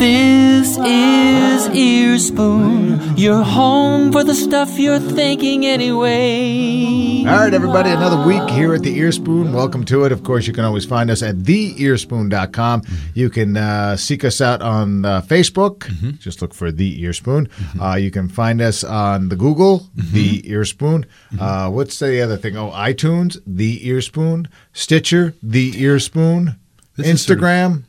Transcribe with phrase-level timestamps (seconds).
[0.00, 2.79] This is Ear Spoon,
[3.20, 7.22] your home for the stuff you're thinking anyway.
[7.28, 9.52] All right, everybody, another week here at the Earspoon.
[9.52, 10.12] Welcome to it.
[10.12, 12.82] Of course, you can always find us at theearspoon.com.
[13.12, 15.86] You can uh, seek us out on uh, Facebook.
[16.18, 17.50] Just look for The Earspoon.
[17.78, 21.04] Uh, you can find us on the Google, The Earspoon.
[21.38, 22.56] Uh, what's the other thing?
[22.56, 24.46] Oh, iTunes, The Earspoon.
[24.72, 26.56] Stitcher, The Earspoon.
[26.96, 27.84] This is sort of- Instagram.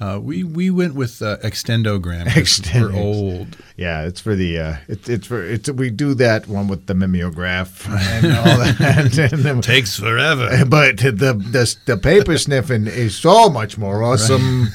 [0.00, 2.24] Uh, we we went with uh, extendogram.
[2.24, 2.92] 'cause Extendo.
[2.92, 3.56] We're old.
[3.76, 6.94] Yeah, it's for the uh, it's it's for it's we do that one with the
[6.94, 8.80] mimeograph and all that.
[9.32, 10.50] and then- Takes forever.
[10.66, 14.66] But the the, the paper sniffing is so much more awesome.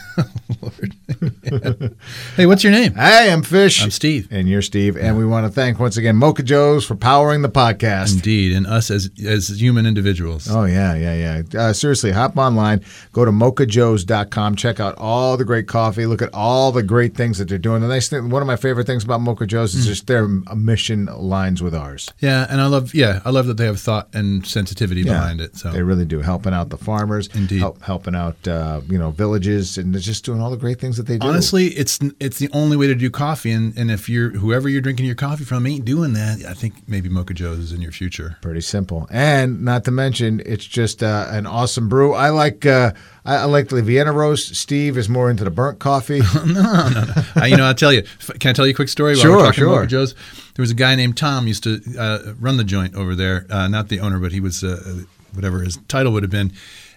[2.38, 2.94] Hey, what's your name?
[2.96, 3.84] Hey, I'm Fish.
[3.84, 4.28] I'm Steve.
[4.32, 4.96] And you're Steve.
[4.96, 8.14] And we want to thank once again Mocha Joe's for powering the podcast.
[8.14, 10.48] Indeed, and us as as human individuals.
[10.50, 11.60] Oh, yeah, yeah, yeah.
[11.62, 16.34] Uh, seriously, hop online, go to mochajoes.com, check out all the great coffee, look at
[16.34, 17.82] all the great things that they're doing.
[17.82, 19.80] The nice thing, one of my favorite things about Mocha Joe's Mm.
[19.80, 22.10] is just their mission lines with ours.
[22.20, 25.56] Yeah, and I love yeah, I love that they have thought and sensitivity behind it.
[25.58, 27.60] So They really do, helping out the farmers, Indeed.
[27.60, 30.98] help, helping out uh, you know villages, and they're just doing all the great things
[30.98, 31.28] that they do.
[31.28, 33.52] honestly, it's it's the only way to do coffee.
[33.52, 36.74] And, and if you're whoever you're drinking your coffee from ain't doing that, I think
[36.88, 38.38] maybe Mocha Joe's is in your future.
[38.42, 42.14] Pretty simple, and not to mention, it's just uh, an awesome brew.
[42.14, 42.92] I like uh,
[43.30, 44.56] I, I like the Vienna roast.
[44.56, 46.22] Steve is more into the burnt coffee.
[46.46, 48.04] No, no, I, you know, I'll tell you.
[48.40, 49.14] Can I tell you a quick story?
[49.14, 49.76] While Sure, we're talking sure.
[49.76, 50.14] Mocha Joe's.
[50.56, 53.46] There was a guy named Tom used to uh, run the joint over there.
[53.50, 55.02] Uh, not the owner, but he was uh,
[55.34, 56.52] whatever his title would have been.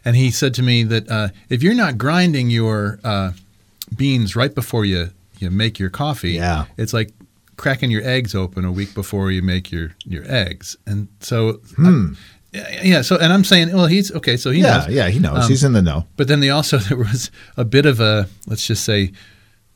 [0.04, 3.32] And he said to me that uh, if you're not grinding your uh,
[3.96, 6.64] beans right before you you make your coffee, Yeah.
[6.76, 7.10] it's like
[7.56, 10.76] cracking your eggs open a week before you make your your eggs.
[10.86, 11.60] And so.
[11.78, 12.08] yeah,
[12.52, 13.02] yeah.
[13.02, 14.36] So, and I'm saying, well, he's okay.
[14.36, 14.88] So he yeah, knows.
[14.88, 15.44] yeah, he knows.
[15.44, 16.06] Um, He's in the know.
[16.16, 19.12] But then they also there was a bit of a let's just say,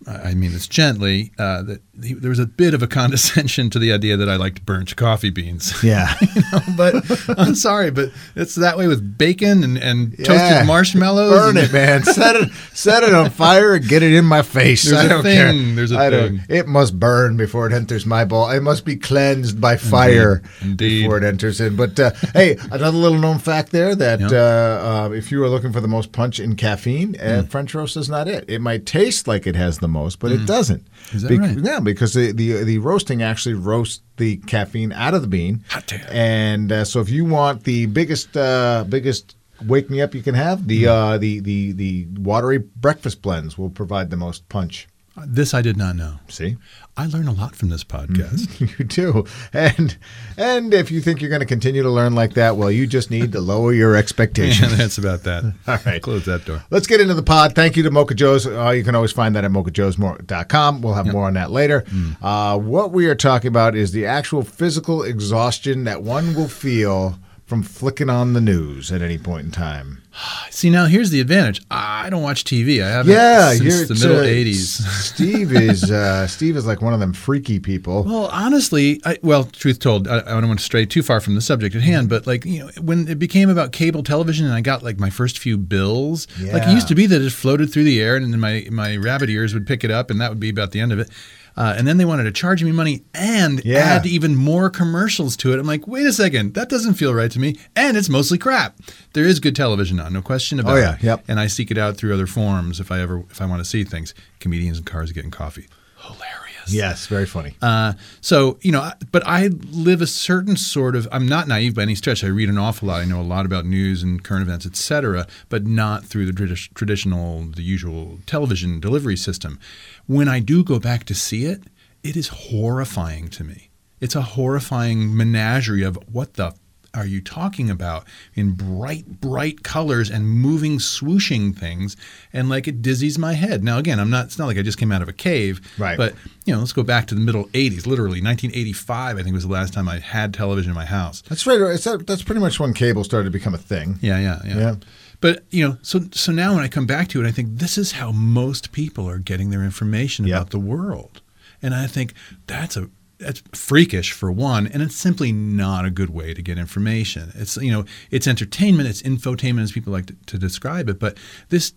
[0.06, 3.78] I mean this gently uh, that he, there was a bit of a condescension to
[3.78, 5.72] the idea that I liked burnt coffee beans.
[5.82, 6.94] Yeah, you know, but
[7.38, 10.24] I'm sorry, but it's that way with bacon and, and Yeah.
[10.24, 11.30] toasted marshmallows.
[11.32, 12.02] burn it, man.
[12.04, 14.84] Set it, set it on fire and get it in my face.
[14.84, 15.74] There's I a don't thing, care.
[15.76, 16.46] there's a I don't- thing.
[16.48, 18.48] It must burn before it enters my bowl.
[18.50, 21.02] It must be cleansed by fire Indeed.
[21.02, 21.76] before it enters in.
[21.76, 24.28] But uh, hey, another little known fact there that Yeah.
[24.32, 27.48] uh, uh, if you are looking for the most punch in caffeine, uh, Mm.
[27.50, 28.44] French roast is not it.
[28.48, 30.82] It might taste like it has the most, but it doesn't.
[31.10, 31.14] Mm.
[31.14, 31.58] Is that right?
[31.58, 35.64] Yeah, because the, the the roasting actually roasts the caffeine out of the bean.
[35.70, 36.00] Hot damn.
[36.10, 40.34] And uh, so if you want the biggest uh, biggest wake me up you can
[40.34, 44.88] have, the uh, the the the watery breakfast blends will provide the most punch.
[45.24, 46.16] This I did not know.
[46.28, 46.56] See,
[46.94, 48.60] I learn a lot from this podcast.
[48.78, 49.96] you do, and
[50.36, 53.10] and if you think you're going to continue to learn like that, well, you just
[53.10, 54.76] need to lower your yeah, expectations.
[54.76, 55.44] that's about that.
[55.66, 56.02] All right.
[56.02, 56.62] close that door.
[56.70, 57.54] Let's get into the pod.
[57.54, 58.46] Thank you to Mocha Joe's.
[58.46, 60.82] Uh, you can always find that at mochajoes.com.
[60.82, 61.82] We'll have more on that later.
[61.82, 62.16] Mm.
[62.20, 67.18] Uh, what we are talking about is the actual physical exhaustion that one will feel
[67.46, 70.02] from flicking on the news at any point in time.
[70.50, 71.62] See now, here's the advantage.
[71.70, 72.82] I don't watch TV.
[72.82, 74.56] I haven't Yeah, since the middle uh, '80s.
[75.14, 78.02] Steve is uh, Steve is like one of them freaky people.
[78.02, 81.36] Well, honestly, I, well, truth told, I, I don't want to stray too far from
[81.36, 84.54] the subject at hand, but like you know, when it became about cable television, and
[84.54, 87.72] I got like my first few bills, like it used to be that it floated
[87.72, 90.30] through the air, and then my my rabbit ears would pick it up, and that
[90.30, 91.08] would be about the end of it.
[91.56, 93.78] Uh, and then they wanted to charge me money and Yeah.
[93.78, 95.58] add even more commercials to it.
[95.58, 97.56] I'm like, wait a second, that doesn't feel right to me.
[97.74, 98.76] And it's mostly crap.
[99.14, 101.02] There is good television on, no question about Oh, yeah, it.
[101.02, 101.24] yep.
[101.28, 103.64] And I seek it out through other forms if I ever if I want to
[103.64, 104.12] see things.
[104.40, 105.66] Comedians and cars getting coffee,
[105.98, 106.45] hilarious.
[106.68, 107.54] Yes, very funny.
[107.62, 111.08] Uh, so you know, but I live a certain sort of.
[111.12, 112.24] I'm not naive by any stretch.
[112.24, 113.00] I read an awful lot.
[113.00, 116.72] I know a lot about news and current events, etc., but not through the tradi-
[116.74, 119.58] traditional, the usual television delivery system.
[120.06, 121.64] When I do go back to see it,
[122.02, 123.70] it is horrifying to me.
[124.00, 126.54] It's a horrifying menagerie of what the
[126.96, 128.04] are you talking about
[128.34, 131.96] in bright, bright colors and moving, swooshing things,
[132.32, 133.62] and like it dizzies my head.
[133.62, 134.26] Now, again, I'm not.
[134.26, 135.96] It's not like I just came out of a cave, Right.
[135.98, 136.14] But
[136.44, 137.86] you know, let's go back to the middle '80s.
[137.86, 141.22] Literally, 1985, I think was the last time I had television in my house.
[141.28, 141.58] That's right.
[141.58, 143.98] That, that's pretty much when cable started to become a thing.
[144.00, 144.58] Yeah, yeah, yeah.
[144.58, 144.74] Yeah.
[145.20, 147.78] But you know, so so now when I come back to it, I think this
[147.78, 150.36] is how most people are getting their information Yeah.
[150.36, 151.20] about the world,
[151.62, 152.12] and I think
[152.46, 156.58] that's a that's freakish for one, and it's simply not a good way to get
[156.58, 157.32] information.
[157.34, 161.16] It's you know, it's entertainment, it's infotainment, as people like to, to describe it, but
[161.48, 161.72] this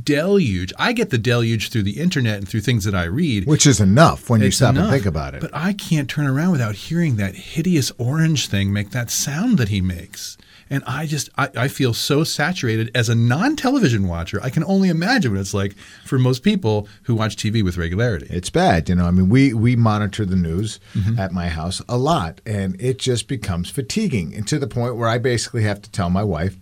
[0.00, 0.72] deluge.
[0.78, 3.46] I get the deluge through the internet and through things that I read.
[3.46, 4.84] Which is enough when you stop enough.
[4.84, 5.40] and think about it.
[5.40, 9.68] But I can't turn around without hearing that hideous orange thing make that sound that
[9.68, 10.38] he makes.
[10.72, 14.40] And I just, I, I feel so saturated as a non television watcher.
[14.42, 15.74] I can only imagine what it's like
[16.06, 18.26] for most people who watch TV with regularity.
[18.30, 19.04] It's bad, you know.
[19.04, 21.18] I mean, we we monitor the news Mm-hmm.
[21.18, 25.08] at my house a lot, and it just becomes fatiguing, and to the point where
[25.08, 26.56] I basically have to tell my wife,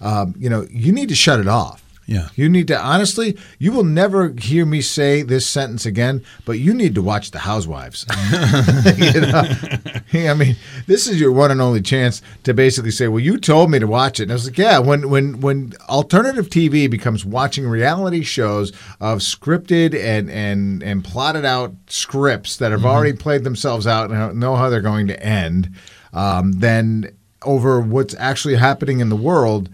[0.00, 1.83] um, you know, you need to shut it off.
[2.06, 2.28] Yeah.
[2.34, 3.38] You need to honestly.
[3.58, 7.40] You will never hear me say this sentence again, but you need to watch The
[7.40, 8.04] Housewives.
[8.98, 9.42] you know,
[10.30, 10.56] I mean,
[10.86, 13.86] this is your one and only chance to basically say, "Well, you told me to
[13.86, 18.22] watch it." And I was like, "Yeah." When when when alternative TV becomes watching reality
[18.22, 24.10] shows of scripted and and and plotted out scripts that have already played themselves out
[24.10, 25.70] and know how they're going to end,
[26.12, 29.68] um, then over what's actually happening in the world,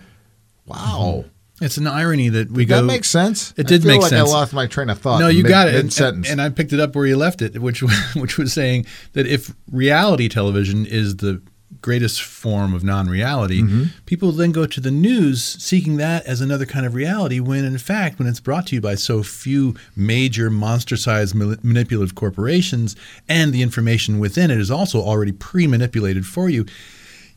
[0.67, 1.25] wow.
[1.61, 2.77] It's an irony that we Did go.
[2.77, 3.53] that make sense?
[3.57, 4.29] It did I feel make like sense.
[4.29, 5.21] I lost my train of thought.
[5.21, 5.73] No, you mid, got it.
[5.75, 6.29] Mid sentence.
[6.31, 7.83] and, and I picked it up where you left it, which
[8.15, 11.43] which was saying that if reality television is the
[11.83, 13.85] greatest form of non-reality, Mm-hmm.
[14.05, 17.39] people then go to the news seeking that as another kind of reality.
[17.41, 22.97] When in fact, when it's brought to you by so few major monster-sized manipulative corporations,
[23.29, 26.67] and the information within it is also already pre-manipulated for you.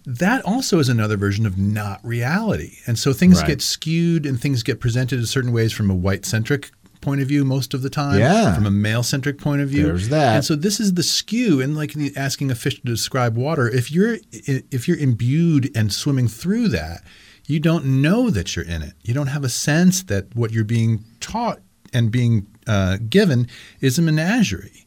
[0.06, 2.78] That also is another version of not reality.
[2.86, 3.48] And so things Right.
[3.48, 7.28] get skewed and things get presented in certain ways from a white centric point of
[7.28, 8.20] view most of the time.
[8.20, 8.54] Yeah.
[8.56, 9.84] From a male centric point of view.
[9.86, 10.36] There's that.
[10.36, 11.62] And so this is the skew.
[11.62, 16.28] And like asking a fish to describe water, if you're if you're imbued and swimming
[16.28, 17.04] through that,
[17.46, 18.94] you don't know that you're in it.
[19.04, 21.60] You don't have a sense that what you're being taught
[21.94, 23.48] and being uh, given
[23.82, 24.86] is a menagerie.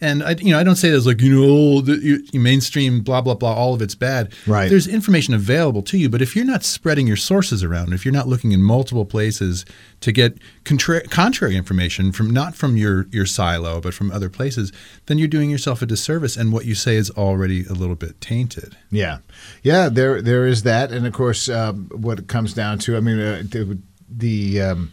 [0.00, 3.00] And I, you know, I don't say this like you know, oh, the, you mainstream,
[3.00, 4.32] blah blah blah, all of it's bad.
[4.46, 4.68] Right.
[4.68, 8.14] There's information available to you, but if you're not spreading your sources around, if you're
[8.14, 9.64] not looking in multiple places
[10.00, 14.72] to get contra- contrary information from not from your your silo, but from other places,
[15.06, 18.20] then you're doing yourself a disservice, and what you say is already a little bit
[18.20, 18.76] tainted.
[18.90, 19.18] Yeah,
[19.62, 19.88] yeah.
[19.88, 22.96] There, there is that, and of course, um, what it comes down to.
[22.96, 23.78] I mean, uh, the
[24.08, 24.92] the, um,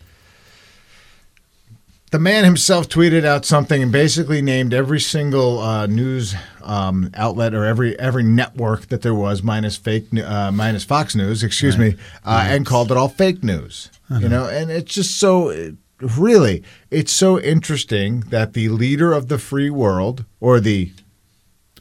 [2.12, 7.54] the man himself tweeted out something and basically named every single uh, news um, outlet
[7.54, 11.96] or every every network that there was, minus fake, uh, minus Fox News, excuse me,
[12.24, 13.90] uh, and called it all fake news.
[14.20, 15.74] You know, and it's just so.
[16.18, 16.62] Really,
[16.92, 20.92] it's so interesting that the leader of the free world, or the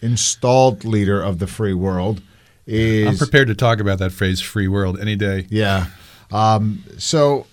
[0.01, 2.23] installed leader of the free world
[2.67, 5.47] is I'm prepared to talk about that phrase "free world" any day.
[5.51, 5.87] yeah.
[6.31, 7.47] Um, so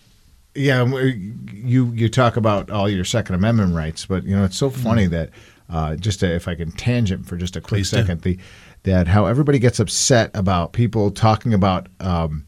[0.56, 4.70] yeah, you you talk about all your Second Amendment rights, but you know it's so
[4.70, 5.30] funny that
[5.70, 7.98] uh, just to, if I can tangent for just a quick Please do.
[7.98, 8.38] second, the
[8.84, 12.46] that how everybody gets upset about people talking about um,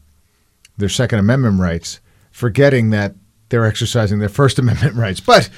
[0.76, 3.14] their Second Amendment rights, forgetting that
[3.48, 5.20] they're exercising their First Amendment rights.
[5.20, 5.48] But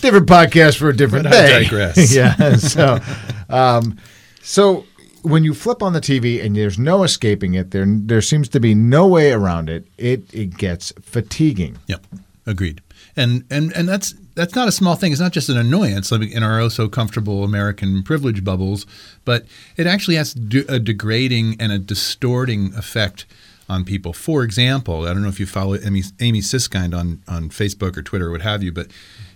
[0.00, 1.64] different podcast for a different But I day.
[1.64, 2.14] digress.
[2.16, 2.56] yeah.
[2.56, 2.98] So,
[3.48, 3.96] um,
[4.42, 4.84] so
[5.24, 8.60] when you flip on the TV and there's no escaping it, there there seems to
[8.60, 9.86] be no way around it.
[9.98, 11.78] It it gets fatiguing.
[11.86, 12.06] Yep,
[12.46, 12.80] agreed.
[13.16, 15.12] And and and that's that's not a small thing.
[15.12, 18.86] It's not just an annoyance in our oh so comfortable American privilege bubbles,
[19.24, 20.34] but it actually has
[20.68, 23.24] a degrading and a distorting effect
[23.68, 24.12] on people.
[24.12, 28.02] For example, I don't know if you follow Amy, Amy Siskind on on Facebook or
[28.02, 28.88] Twitter or what have you, but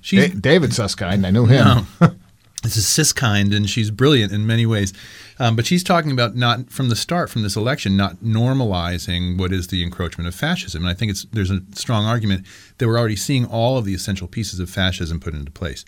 [0.03, 1.87] she's Da- David Susskind, I knew him.
[2.01, 2.15] no.
[2.63, 4.93] This is Siskind, and she's brilliant in many ways.
[5.39, 9.53] Um, but she's talking about not from the start, from this election, not normalizing what
[9.53, 10.83] is the encroachment of fascism.
[10.83, 12.47] And I think it's there's a strong argument
[12.79, 15.85] that we're already seeing all of the essential pieces of fascism put into place.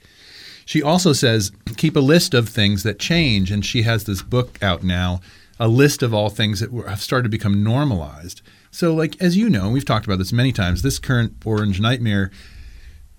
[0.64, 4.56] She also says keep a list of things that change, and she has this book
[4.62, 5.20] out now,
[5.58, 8.42] a list of all things that have started to become normalized.
[8.70, 12.30] So, like as you know, we've talked about this many times, this current orange nightmare,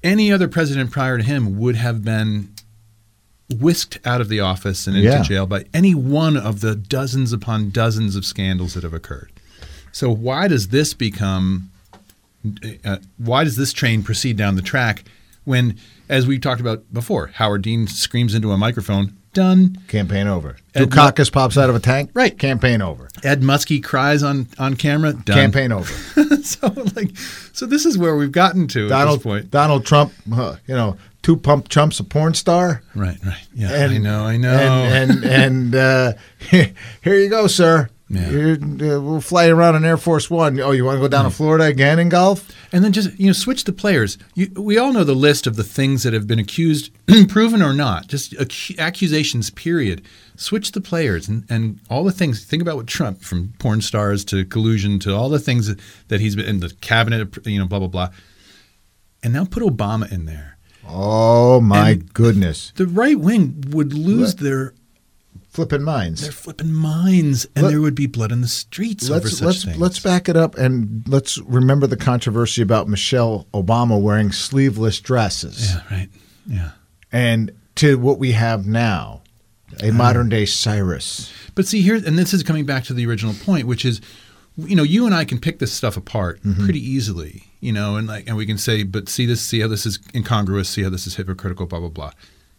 [0.01, 2.53] any other president prior to him would have been
[3.59, 5.21] whisked out of the office and into Yeah.
[5.23, 9.31] jail by any one of the dozens upon dozens of scandals that have occurred.
[9.91, 11.69] So why does this become?
[12.83, 15.03] Uh, why does this train proceed down the track
[15.43, 15.75] when,
[16.09, 20.57] as we talked about before, Howard Dean screams into a microphone, "Done." Campaign over.
[20.73, 22.09] Ed Dukakis pops out of a tank.
[22.13, 22.37] Right.
[22.37, 23.09] Campaign over.
[23.23, 25.93] Ed Muskie cries on on camera, "Done." Campaign over.
[26.43, 27.11] so like,
[27.53, 29.51] so this is where we've gotten to at Donald this point.
[29.51, 32.83] Donald Trump, uh, you know, two pump chumps a porn star.
[32.95, 33.47] Right, right.
[33.53, 34.49] Yeah, And, I know, I know.
[34.53, 35.25] And and,
[35.73, 36.13] and uh,
[36.49, 36.73] here
[37.05, 37.89] you go, sir.
[38.13, 38.55] Yeah.
[38.59, 40.59] Uh, we'll fly around on Air Force One.
[40.59, 42.45] Oh, you want to go down to Florida again in golf?
[42.73, 44.17] And then just you know switch the players.
[44.35, 46.91] You, we all know the list of the things that have been accused,
[47.29, 49.49] proven or not, just ac- accusations.
[49.49, 50.01] Period.
[50.35, 52.43] Switch the players and, and all the things.
[52.43, 56.19] Think about what Trump, from porn stars to collusion to all the things that, that
[56.19, 57.47] he's been in the cabinet.
[57.47, 58.09] You know, blah blah blah.
[59.23, 60.50] and now put Obama in there.
[60.87, 64.73] Oh my And- goodness, The right wing would lose their
[65.49, 66.21] flipping minds.
[66.21, 69.63] their flipping minds, and Let- there would be blood in the streets let's such let's
[69.65, 69.77] things.
[69.77, 75.71] let's back it up and let's remember the controversy about Michelle Obama wearing sleeveless dresses
[75.71, 76.09] Yeah, right.
[76.47, 76.71] Yeah.
[77.11, 79.21] and to what we have now,
[79.81, 79.97] a uh-huh.
[79.97, 81.31] modern day Cyrus.
[81.55, 84.01] But see here, and this is coming back to the original point, which is,
[84.67, 86.63] you know, you and I can pick this stuff apart Mm-hmm.
[86.63, 89.67] pretty easily, you know, and like, and we can say, but see this, see how
[89.67, 92.11] this is incongruous, see how this is hypocritical, blah blah blah.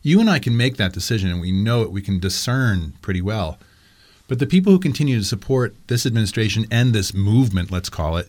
[0.03, 1.93] You and I can make that decision, and we know it.
[1.93, 3.59] We can discern pretty well.
[4.29, 8.29] But the people who continue to support this administration and this movement, let's call it,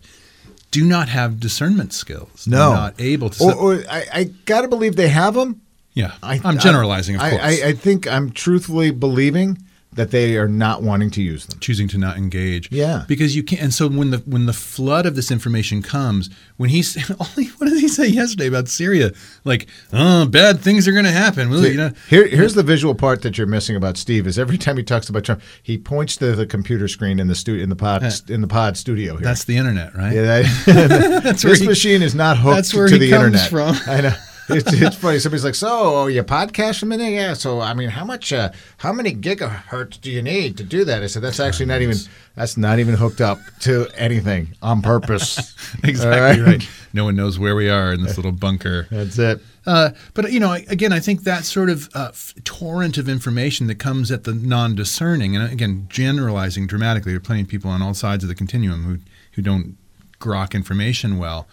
[0.72, 2.46] do not have discernment skills.
[2.48, 3.44] No, They're not able to.
[3.44, 5.62] Or, or I, I got to believe they have them.
[5.94, 7.30] yeah, I, I'm generalizing, of I.
[7.38, 9.58] I, I think I'm truthfully believing
[9.96, 11.60] that they are not wanting to use them.
[11.60, 12.72] choosing to not engage.
[12.72, 13.06] Yeah.
[13.08, 13.62] because you can't.
[13.62, 17.70] And so when the when the flood of this information comes, when he's only what
[17.70, 19.12] did he say yesterday about Syria?
[19.44, 21.50] Like, oh, bad things are going to happen.
[21.50, 24.28] Well, you know, Here, here's the visual part that you're missing about Steve.
[24.28, 27.36] Is every time he talks about Trump, he points to the computer screen in the
[27.36, 29.24] stu- in the pod in the pod studio here.
[29.24, 30.14] that's the internet, right?
[30.14, 33.10] Yeah, that, That's where this he- machine is not hooked that's where to he the
[33.12, 33.50] comes internet.
[33.50, 33.90] from.
[33.92, 34.14] I know.
[34.50, 35.20] It's, it's funny.
[35.20, 37.12] Somebody's like, "So, oh, you podcast from in there?
[37.12, 37.34] Yeah.
[37.34, 41.04] So, I mean, how much, uh, how many gigahertz do you need to do that?"
[41.04, 41.98] I said, "That's actually not even,
[42.36, 46.70] that's not even hooked up to anything on purpose." exactly right.
[46.94, 48.88] No one knows where we are in this little bunker.
[48.92, 49.42] That's it.
[49.66, 53.68] Uh, but you know, again, I think that sort of uh, f- torrent of information
[53.68, 57.82] that comes at the non-discerning, and again, generalizing dramatically, there are plenty of people on
[57.82, 58.98] all sides of the continuum who
[59.34, 59.78] who don't
[60.20, 61.48] grok information well.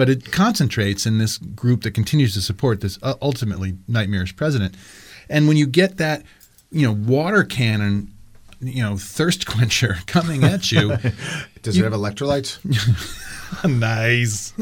[0.00, 4.74] But it concentrates in this group that continues to support this uh, ultimately nightmarish president.
[5.28, 6.22] And when you get that,
[6.72, 8.10] you know, water cannon,
[8.60, 10.96] you know, thirst quencher coming at you,
[11.62, 12.58] Does it have electrolytes?
[13.68, 14.52] nice,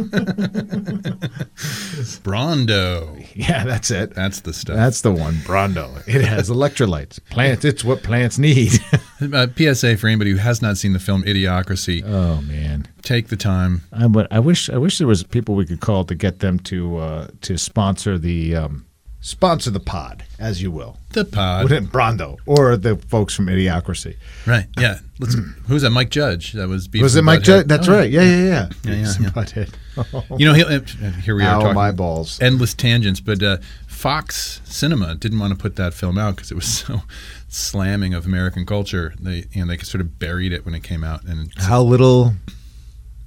[2.25, 3.27] Brawndo.
[3.35, 4.15] yeah, that's it.
[4.15, 4.77] That's the stuff.
[4.77, 6.03] That's the one, Brawndo.
[6.09, 7.21] It has electrolytes.
[7.31, 7.65] Plants.
[7.65, 8.73] It's what plants need.
[9.21, 12.87] Uh, PSA for anybody who has not seen the film Idiocracy, oh man.
[13.03, 13.83] take the time.
[13.93, 14.27] I would.
[14.31, 14.71] I wish.
[14.71, 18.19] I wish there was people we could call to get them to uh, to sponsor
[18.19, 18.87] the um,
[19.21, 20.97] sponsor the pod, as you will.
[21.11, 21.65] The pod.
[21.65, 24.17] Wouldn't Brawndo or the folks from Idiocracy?
[24.47, 24.67] Right.
[24.79, 24.99] Yeah.
[25.19, 25.35] Let's.
[25.67, 25.91] Who's that?
[25.91, 26.53] Mike Judge.
[26.53, 26.87] That was.
[26.89, 27.67] Beavis Was it Mike Judge?
[27.67, 28.11] That's Oh, right.
[28.11, 28.69] Yeah, yeah, yeah.
[28.85, 29.31] Yeah, yeah, and yeah.
[29.31, 29.75] Butthead.
[30.39, 32.39] You know, uh, here we are Ow, talking my balls.
[32.41, 33.57] endless tangents, but uh,
[33.89, 37.03] Fox Cinema didn't want to put that film out because it was so
[37.49, 39.13] slamming of American culture.
[39.19, 42.35] They you know they sort of buried it when it came out, and How little,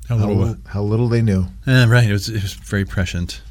[0.07, 0.43] how how, little.
[0.43, 1.47] li- how little they knew.
[1.67, 2.07] Eh, right.
[2.09, 3.41] It was, it was very prescient.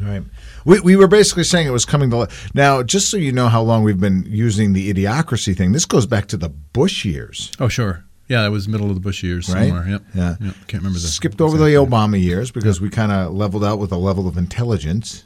[0.00, 0.22] Right.
[0.64, 2.82] We, we were basically saying it was coming to now.
[2.82, 5.72] Just so you know how long we've been using the idiocracy thing.
[5.72, 7.52] This goes back to the Bush years.
[7.60, 8.04] Oh, sure.
[8.28, 9.68] Yeah, it was middle of the Bush years Right?
[9.68, 9.88] somewhere.
[9.88, 10.02] Yep.
[10.14, 10.36] Yeah.
[10.40, 10.54] Yep.
[10.68, 13.90] Can't remember the Skipped over the Obama years because we kind of leveled out with
[13.90, 15.24] a level of intelligence.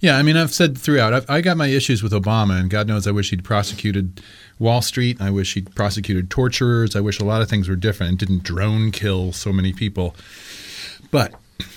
[0.00, 2.88] Yeah, I mean, I've said throughout, I've, I got my issues with Obama, and God
[2.88, 4.20] knows I wish he'd prosecuted
[4.58, 5.20] Wall Street.
[5.20, 6.94] I wish he'd prosecuted torturers.
[6.96, 10.14] I wish a lot of things were different and didn't drone kill so many people.
[11.10, 11.32] But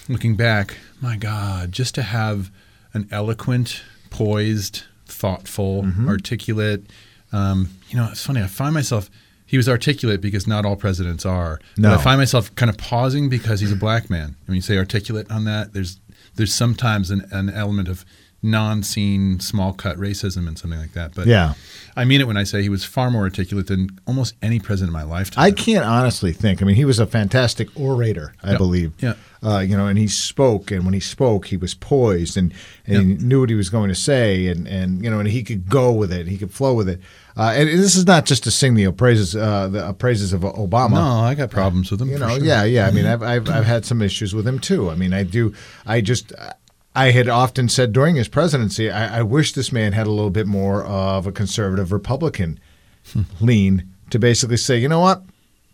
[0.09, 2.51] looking back, my God, just to have
[2.93, 6.07] an eloquent, poised, thoughtful, Mm-hmm.
[6.07, 6.85] articulate,
[7.31, 8.41] um, you know, it's funny.
[8.41, 9.09] I find myself.
[9.45, 11.59] He was articulate because not all presidents are.
[11.77, 11.89] No.
[11.91, 14.35] But I find myself kind of pausing because he's a black man.
[14.45, 15.99] When you say articulate on that, there's
[16.35, 18.05] there's sometimes an, an element of
[18.43, 21.13] non-seen small cut racism and something like that.
[21.15, 21.53] But Yeah.
[21.95, 24.89] I mean it when I say he was far more articulate than almost any president
[24.89, 25.43] in my lifetime.
[25.43, 26.61] I can't honestly think.
[26.61, 28.57] I mean, he was a fantastic orator, I Yeah.
[28.57, 28.93] believe.
[28.99, 29.13] Yeah.
[29.43, 32.51] Uh, you know, and he spoke, and when he spoke, he was poised, and,
[32.87, 35.43] and he knew what he was going to say, and, and you know, and he
[35.43, 36.99] could go with it, he could flow with it.
[37.37, 40.91] Uh, and this is not just to sing the praises, uh, the praises of Obama.
[40.95, 42.09] no, I got problems with him.
[42.09, 42.43] You know, sure.
[42.43, 42.87] yeah, yeah.
[42.87, 44.89] I mean, I've, I've I've had some issues with him too.
[44.89, 45.53] I mean, I do.
[45.85, 46.33] I just.
[46.97, 50.31] I had often said during his presidency, I, I wish this man had a little
[50.31, 52.59] bit more of a conservative Republican
[53.13, 53.21] hmm.
[53.39, 55.23] lean to basically say, you know what,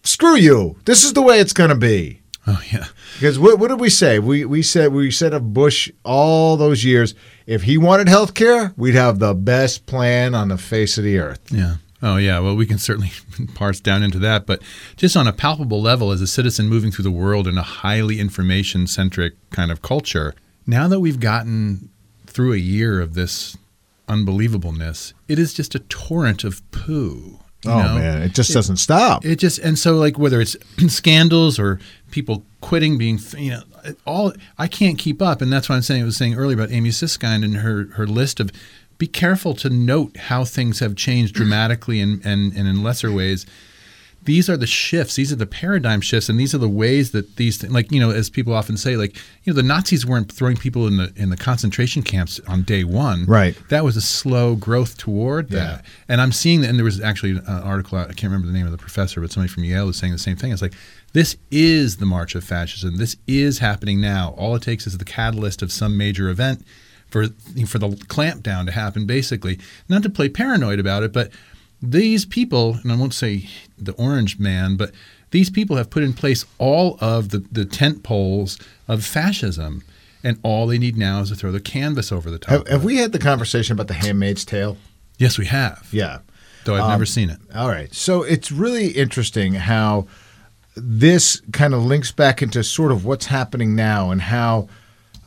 [0.04, 0.76] screw you.
[0.84, 2.20] This is the way it's going to be.
[2.46, 2.88] Oh yeah.
[3.14, 4.20] Because what, what did we say?
[4.20, 7.16] We we said we said of Bush all those years,
[7.46, 11.20] if he wanted health care, we'd have the best plan on the face of the
[11.20, 11.40] earth.
[11.50, 11.76] Yeah.
[12.02, 12.40] Oh, yeah.
[12.40, 13.14] Well, we can certainly
[13.56, 14.46] parse down into that.
[14.46, 14.62] But
[14.98, 18.20] just on a palpable level, as a citizen moving through the world in a highly
[18.20, 20.36] information centric kind of culture,
[20.66, 21.90] now that we've gotten
[22.26, 23.58] through a year of this
[24.08, 27.40] unbelievableness, it is just a torrent of poo.
[27.66, 27.96] oh know?
[27.96, 29.26] man, it just doesn't stop.
[29.26, 30.56] It just and so like whether it's
[30.88, 31.80] scandals or
[32.12, 33.64] people quitting, being you know
[34.06, 36.02] all I can't keep up, and that's what I'm saying.
[36.02, 38.52] I was saying earlier about Amy Siskind and her her list of
[38.98, 43.46] be careful to note how things have changed dramatically and and, and in lesser ways.
[44.26, 47.36] These are the shifts, these are the paradigm shifts, and these are the ways that
[47.36, 50.32] these, th- like you know, as people often say, like you know, the Nazis weren't
[50.32, 53.26] throwing people in the in the concentration camps on day one.
[53.26, 53.56] Right.
[53.70, 55.60] That was a slow growth toward Yeah.
[55.60, 55.86] that.
[56.08, 58.54] And I'm seeing that, and there was actually an uh, article, I can't remember the
[58.54, 60.52] name of the professor, but somebody from Yale was saying the same thing.
[60.52, 60.74] It's like,
[61.14, 62.98] this is the march of fascism.
[62.98, 64.34] This is happening now.
[64.38, 66.66] All it takes is the catalyst of some major event
[67.08, 67.28] for,
[67.68, 69.60] for the clampdown to happen, basically.
[69.88, 71.32] Not to play paranoid about it, but
[71.84, 74.92] these people, and I won't say the orange man, but
[75.32, 79.84] these people have put in place all of the, the tent poles of fascism.
[80.24, 82.52] And all they need now is to throw the canvas over the top.
[82.52, 84.78] Have, have we had the conversation about the Handmaid's Tale?
[85.18, 85.90] Yes, we have.
[85.92, 86.20] Yeah.
[86.64, 87.40] Though I've never seen it.
[87.54, 87.94] All right.
[87.94, 90.08] So it's really interesting how
[90.78, 94.70] this kind of links back into sort of what's happening now and how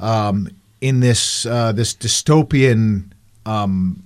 [0.00, 0.48] um,
[0.80, 3.10] in this uh, this dystopian
[3.44, 4.02] um,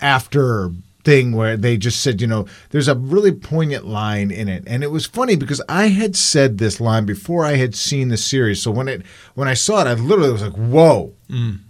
[0.00, 0.70] after
[1.08, 4.62] thing where they just said, you know, there's a really poignant line in it.
[4.66, 8.18] And it was funny because I had said this line before I had seen the
[8.18, 8.62] series.
[8.62, 11.14] So when it when I saw it, I literally was like, whoa.
[11.30, 11.60] Mm.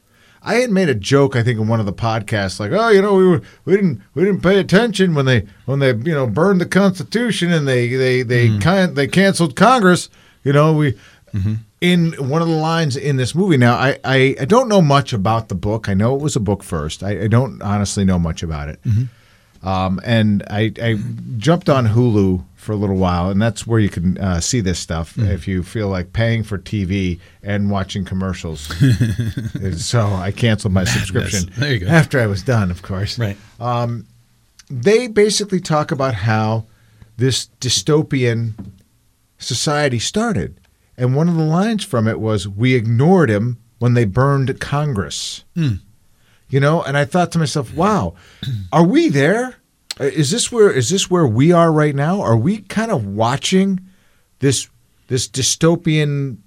[0.43, 3.03] I had made a joke, I think, in one of the podcasts, like, "Oh, you
[3.03, 6.27] know, we were we didn't we didn't pay attention when they when they you know
[6.27, 8.63] burned the Constitution and they they they mm.
[8.63, 10.09] kind they canceled Congress."
[10.45, 10.93] You know, we
[11.35, 11.55] mm-hmm.
[11.81, 13.57] in one of the lines in this movie.
[13.57, 15.89] Now, I, I I don't know much about the book.
[15.89, 17.03] I know it was a book first.
[17.03, 18.81] I, I don't honestly know much about it.
[18.85, 19.05] Mm-hmm.
[19.63, 20.99] Um, and I, I
[21.37, 24.79] jumped on Hulu for a little while, and that's where you can uh, see this
[24.79, 28.73] stuff if you feel like paying for TV and watching commercials.
[29.61, 31.87] And so I canceled my subscription There you go.
[31.89, 33.19] after I was done, of course.
[33.19, 33.37] Right.
[34.71, 36.67] They basically talk about how
[37.17, 38.53] this dystopian
[39.39, 40.61] society started.
[40.97, 45.45] And one of the lines from it was, We ignored him when they burned Congress.
[46.49, 48.15] You know, and I thought to myself, wow,
[48.73, 49.57] are we there?
[50.01, 52.21] Uh, this where is this where we are right now?
[52.21, 53.81] Are we kind of watching
[54.39, 54.69] this
[55.09, 56.39] this dystopian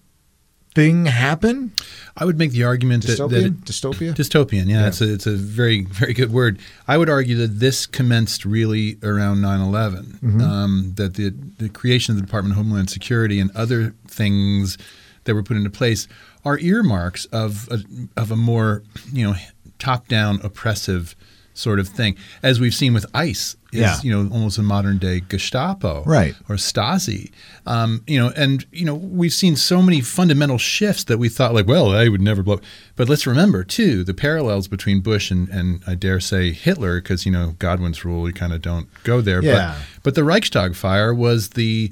[0.74, 1.74] thing happen?
[2.15, 4.13] I would make the argument that, that Dystopia?
[4.13, 6.60] dystopian, yeah, It's, a, it's a very, very good word.
[6.88, 12.13] I would argue that this commenced really around 9 11, um, that the, the creation
[12.13, 14.77] of the Department of Homeland Security and other things
[15.24, 16.08] that were put into place
[16.43, 17.80] are earmarks of a,
[18.19, 19.36] of a more, you know,
[19.82, 21.15] top down oppressive
[21.54, 23.58] sort of thing, as we've seen with ICE.
[23.74, 23.98] Is, Yeah.
[24.04, 26.36] you know, almost a modern day Gestapo, Right.
[26.50, 27.32] or Stasi.
[27.65, 31.54] Um, you know, and you know, we've seen so many fundamental shifts that we thought
[31.54, 32.60] like, well, I would never blow.
[32.98, 37.26] But let's remember too the parallels between Bush and, and I dare say Hitler, because
[37.26, 39.41] you know Godwin's rule, you kind of don't go there.
[39.44, 39.76] Yeah.
[39.96, 41.91] But but the Reichstag fire was the,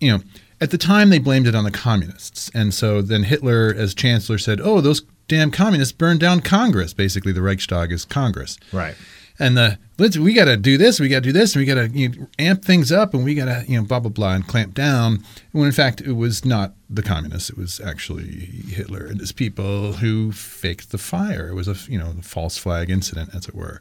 [0.00, 0.22] you know.
[0.60, 4.38] At the time, they blamed it on the communists, and so then Hitler, as chancellor,
[4.38, 8.94] said, "Oh, those damn communists burned down Congress." Basically, the Reichstag is Congress, Right.
[9.38, 11.66] and the let's we got to do this, we got to do this, and we
[11.66, 14.10] got to you know, amp things up, and we got to you know blah blah
[14.10, 15.22] blah and clamp down.
[15.52, 18.30] When in fact it was not the communists; it was actually
[18.68, 21.48] Hitler and his people who faked the fire.
[21.48, 23.80] It was a you know false flag incident, as it were.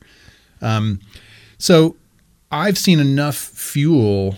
[0.62, 1.00] Um,
[1.58, 1.96] so
[2.52, 4.38] I've seen enough fuel.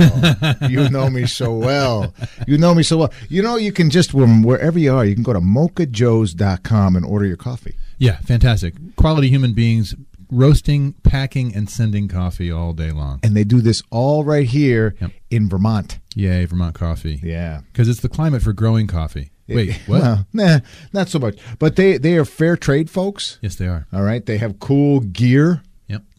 [0.70, 2.14] you know me so well.
[2.48, 3.14] You know me so well.
[3.30, 7.06] You know, you can just, from wherever you are, you can go to mochajoes.com and
[7.06, 7.76] order your coffee.
[7.98, 8.74] Yeah, fantastic.
[8.96, 9.96] Quality human beings
[10.32, 13.20] roasting, packing, and sending coffee all day long.
[13.24, 15.12] And they do this all right here Yep.
[15.30, 16.00] in Vermont.
[16.16, 17.20] Yay, Vermont coffee.
[17.24, 17.62] Yeah.
[17.72, 19.30] Because it's the climate for growing coffee.
[19.48, 20.02] Wait, what?
[20.02, 20.60] Well, nah,
[20.94, 21.38] not so much.
[21.60, 23.38] But they, they are fair trade folks.
[23.42, 23.86] yes, they are.
[23.94, 24.26] All right.
[24.26, 25.62] They have cool gear.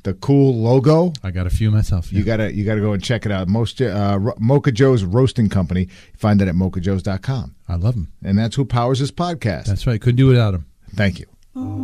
[0.04, 0.14] Yep.
[0.14, 1.12] the cool logo.
[1.22, 2.12] I got a few myself.
[2.12, 3.48] You gotta you gotta go and check it out.
[3.48, 5.88] Most uh, Mocha Joe's Roasting Company.
[6.16, 7.54] Find it at mochajoes.com.
[7.68, 8.12] I love them.
[8.22, 9.64] and that's who powers this podcast.
[9.66, 10.00] That's right.
[10.00, 10.66] Couldn't do without them.
[10.94, 11.26] Thank you,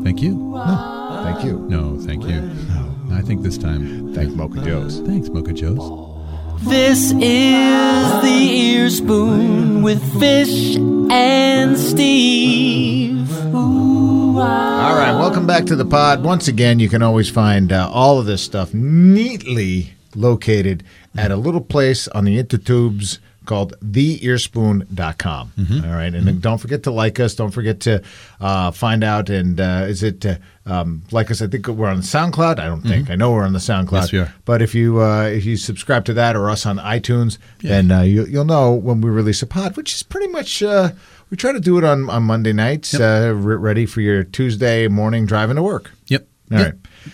[0.05, 0.35] Thank you.
[0.35, 1.21] No.
[1.25, 2.41] thank you, No, thank you.
[2.41, 4.15] No, I think this time.
[4.15, 5.01] thank Mocha Joe's.
[5.01, 6.09] Thanks, Mocha Joe's.
[6.63, 13.31] This is the ear spoon with Fish and Steve.
[13.55, 14.10] Ooh,
[14.41, 16.23] All right, welcome back to the pod.
[16.25, 20.83] Once again, you can always find uh, all of this stuff neatly located
[21.15, 25.53] at a little place on the intertubes called theearspoon.com.
[25.85, 27.35] All right, and then don't forget to like us.
[27.35, 28.03] Don't forget to
[28.41, 29.29] uh, find out.
[29.29, 31.43] And uh, is it uh, um, like us?
[31.43, 32.59] I think we're on SoundCloud.
[32.59, 33.11] I don't think.
[33.11, 33.93] I know we're on the SoundCloud.
[33.93, 34.35] Yes, we are.
[34.47, 38.01] But if you uh, if you subscribe to that or us on iTunes, then uh,
[38.03, 40.63] you, you'll know when we release a pod, which is pretty much.
[41.31, 44.89] We try to do it on, on Monday nights, uh, re- ready for your Tuesday
[44.89, 45.93] morning driving to work.
[46.09, 46.27] Yep.
[46.53, 46.67] All Yep.
[46.67, 47.13] right.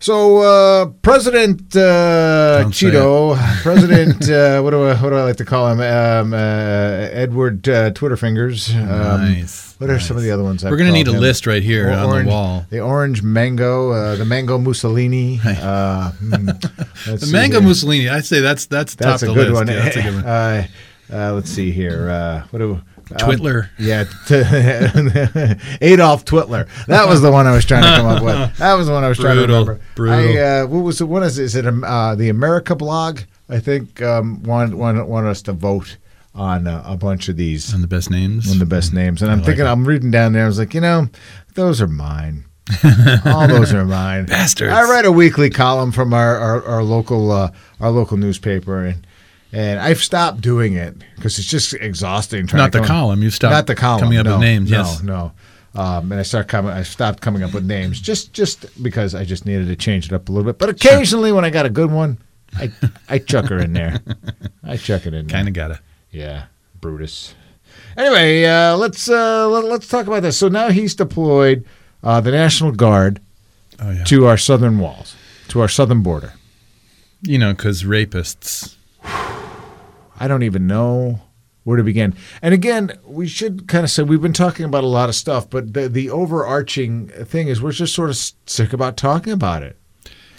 [0.00, 5.44] So uh, President uh, Cheeto, President, uh, what do I what do I like to
[5.44, 5.80] call him?
[5.80, 8.72] Um, uh, Edward uh, Twitter Fingers.
[8.72, 10.64] Um, Nice, What are some of the other ones?
[10.64, 11.20] I've We're gonna need a him?
[11.20, 12.66] list right here Or- on orange- the wall.
[12.70, 15.40] The orange mango, uh, the mango Mussolini.
[15.44, 17.68] Uh, hmm, The mango here.
[17.68, 18.08] Mussolini.
[18.08, 19.54] I'd say that's that's, That's top a of the good list.
[19.54, 19.66] one.
[19.66, 20.24] Yeah, that's a good one.
[20.26, 20.66] Uh,
[21.12, 22.08] uh, let's see here.
[22.08, 24.34] Uh, what do um, yeah, t-
[25.80, 26.68] Adolf Twitler.
[26.86, 28.38] That was the one I was trying to come up with.
[28.58, 29.84] That was the one I was trying to Brutal, remember.
[29.94, 30.14] brutal.
[30.14, 31.04] I, uh, what was it?
[31.04, 31.44] What is it?
[31.44, 33.20] Is it um, uh, the America blog?
[33.48, 35.96] I think um, wanted, wanted, wanted us to vote
[36.34, 38.50] on uh, a bunch of these And the best names.
[38.50, 39.22] on the best names.
[39.22, 39.68] And I'm like thinking, it.
[39.68, 40.44] I'm reading down there.
[40.44, 41.08] I was like, you know,
[41.54, 42.44] those are mine.
[43.24, 44.26] All those are mine.
[44.26, 44.70] Bastards.
[44.72, 49.06] I write a weekly column from our our, our local uh, our local newspaper, and
[49.52, 52.46] and I've stopped doing it because it's just exhausting.
[52.46, 53.22] Trying Not the column.
[53.22, 54.00] You've stopped Not the column.
[54.00, 55.02] coming up no, with names, No, yes.
[55.02, 55.32] no.
[55.74, 56.72] Um, and I start coming.
[56.72, 60.12] I stopped coming up with names just just because I just needed to change it
[60.12, 60.58] up a little bit.
[60.58, 62.18] But occasionally, when I got a good one,
[62.56, 62.72] I
[63.08, 64.00] I chuck her in there.
[64.64, 65.26] I chuck it in.
[65.26, 65.36] there.
[65.36, 65.80] Kind of gotta.
[66.10, 66.44] Yeah,
[66.80, 67.34] Brutus.
[67.96, 70.36] Anyway, uh, let's uh, let, let's talk about this.
[70.38, 71.64] So now he's deployed
[72.02, 73.20] uh, the National Guard
[73.80, 74.04] Oh yeah.
[74.04, 75.14] to our southern walls,
[75.48, 76.32] to our southern border.
[77.22, 78.74] You know, because rapists.
[80.18, 81.20] I don't even know
[81.64, 82.14] where to begin.
[82.40, 85.50] And again, we should kind of say we've been talking about a lot of stuff,
[85.50, 89.76] but the, the overarching thing is we're just sort of sick about talking about it.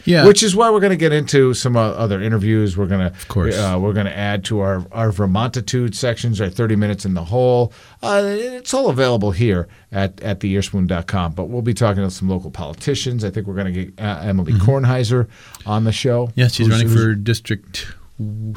[0.06, 0.26] Yeah.
[0.26, 2.76] Which is why we're going to get into some uh, other interviews.
[2.76, 3.56] We're going to, of course.
[3.56, 7.26] uh, we're going to add to our our Vermontitude sections, our thirty minutes in the
[7.26, 7.74] hole.
[8.02, 11.34] Uh, it's all available here at at theearspoon.com.
[11.34, 13.24] But we'll be talking to some local politicians.
[13.26, 15.28] I think we're going to get uh, Emily Kornheiser
[15.66, 16.28] on the show.
[16.28, 16.40] Mm-hmm.
[16.40, 17.88] yes, she's Who's- running who's- for District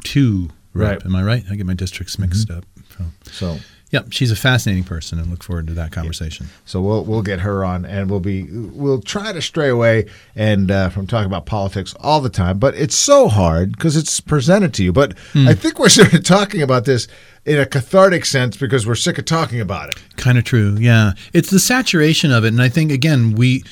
[0.04, 0.48] Two.
[0.74, 0.88] Rep.
[0.88, 0.98] Right.
[0.98, 1.08] Mm-hmm.
[1.08, 1.44] Am I right?
[1.50, 2.64] I get my districts mixed up.
[2.96, 3.04] So.
[3.30, 3.58] So
[3.92, 6.48] Yep, she's a fascinating person, and look forward to that conversation.
[6.64, 10.70] So we'll we'll get her on, and we'll be we'll try to stray away and
[10.70, 12.58] uh, from talking about politics all the time.
[12.58, 14.94] But it's so hard because it's presented to you.
[14.94, 17.06] But I think we're sort of talking about this
[17.44, 20.02] in a cathartic sense because we're sick of talking about it.
[20.16, 21.12] Kind of true, yeah.
[21.34, 23.62] It's the saturation of it, and I think again we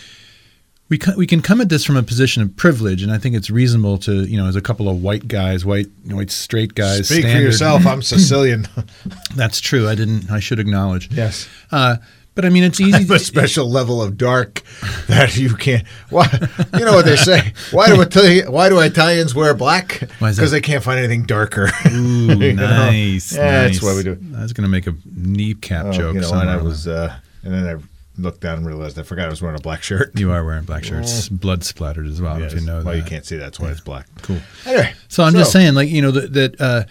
[0.91, 3.35] we can, we can come at this from a position of privilege, and I think
[3.37, 7.09] it's reasonable to you know as a couple of white guys, white white straight guys.
[7.09, 7.87] Speak for yourself.
[7.87, 8.67] I'm Sicilian.
[9.35, 9.89] That's true.
[9.89, 10.31] I didn't.
[10.31, 11.11] I should acknowledge.
[11.13, 11.49] yes.
[11.71, 11.97] Uh,
[12.35, 12.93] but I mean, it's easy.
[12.99, 14.63] have a special level of dark
[15.09, 15.87] that you can't.
[16.11, 16.29] Why?
[16.75, 17.53] You know what they say?
[17.71, 20.09] Why do Italian, Why do Italians wear black?
[20.21, 20.41] Why is that?
[20.43, 21.71] Because they can't find anything darker.
[21.93, 22.55] Ooh, nice.
[22.55, 23.33] Yeah, nice.
[23.35, 24.21] that's why we do it.
[24.37, 26.15] I was going to make a kneecap Oh, joke.
[26.15, 26.49] you know, and.
[26.51, 27.81] I was, uh, and then I
[28.19, 30.19] looked down and realized I forgot I was wearing a black shirt.
[30.19, 32.43] You are wearing black shirts, blood splattered as well.
[32.43, 32.97] If you know well, that.
[32.97, 34.07] you can't see that's why it's black.
[34.23, 34.39] Cool.
[34.67, 36.85] Anyway, So I'm just saying, like you know, that that uh,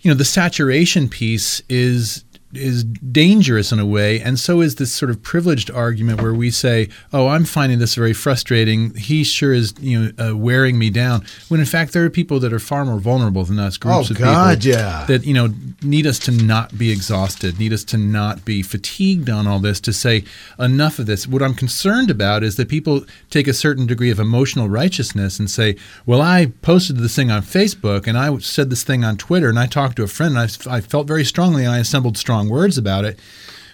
[0.00, 4.90] you know the saturation piece is is dangerous in a way, and so is this
[4.92, 8.94] sort of privileged argument where we say, "Oh, I'm finding this very frustrating.
[8.94, 12.40] He sure is, you know, uh, wearing me down." When in fact, there are people
[12.40, 13.76] that are far more vulnerable than us.
[13.76, 15.04] Groups Oh, of God, people yeah.
[15.08, 19.28] that you know need us to not be exhausted, need us to not be fatigued
[19.28, 19.78] on all this.
[19.80, 20.24] To say
[20.58, 21.26] enough of this.
[21.28, 25.50] What I'm concerned about is that people take a certain degree of emotional righteousness and
[25.50, 29.50] say, "Well, I posted this thing on Facebook, and I said this thing on Twitter,
[29.50, 32.16] and I talked to a friend, and I, I felt very strongly, and I assembled
[32.16, 33.18] strong words about it."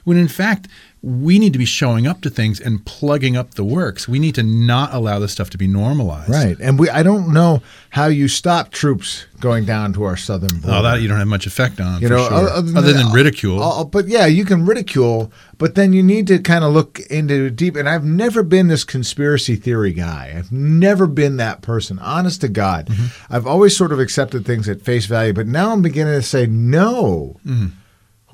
[0.05, 0.68] When in fact,
[1.00, 4.07] we need to be showing up to things and plugging up the works.
[4.09, 6.31] We need to not allow this stuff to be normalized.
[6.31, 10.61] right, and we I don't know how you stop troops going down to our southern
[10.61, 10.77] border.
[10.79, 12.35] Oh, that you don't have much effect on, you for know, sure.
[12.35, 13.62] other other than ridicule.
[13.62, 17.48] Uh, but yeah, you can ridicule, but then you need to kind of look into
[17.50, 17.77] deep.
[17.77, 20.35] And I've never been this conspiracy theory guy.
[20.37, 21.98] I've never been that person.
[21.98, 23.33] Honest to God, Mm-hmm.
[23.35, 25.33] I've always sort of accepted things at face value.
[25.33, 27.38] But now I'm beginning to say no.
[27.46, 27.66] Mm-hmm.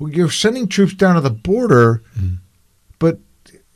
[0.01, 2.01] Well, You're sending troops down to the border,
[2.97, 3.19] but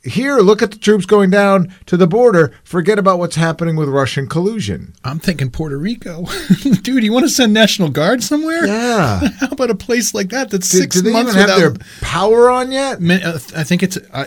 [0.02, 2.52] here, look at the troops going down to the border.
[2.64, 4.94] Forget about what's happening with Russian collusion.
[5.04, 6.26] I'm thinking Puerto Rico.
[6.82, 8.66] Dude, you want to send National Guard somewhere?
[8.66, 9.28] Yeah.
[9.40, 11.78] How about a place like that that's Do, six do they months even have without
[11.78, 12.98] their power on yet?
[13.02, 13.98] Uh, I think it's.
[14.12, 14.26] I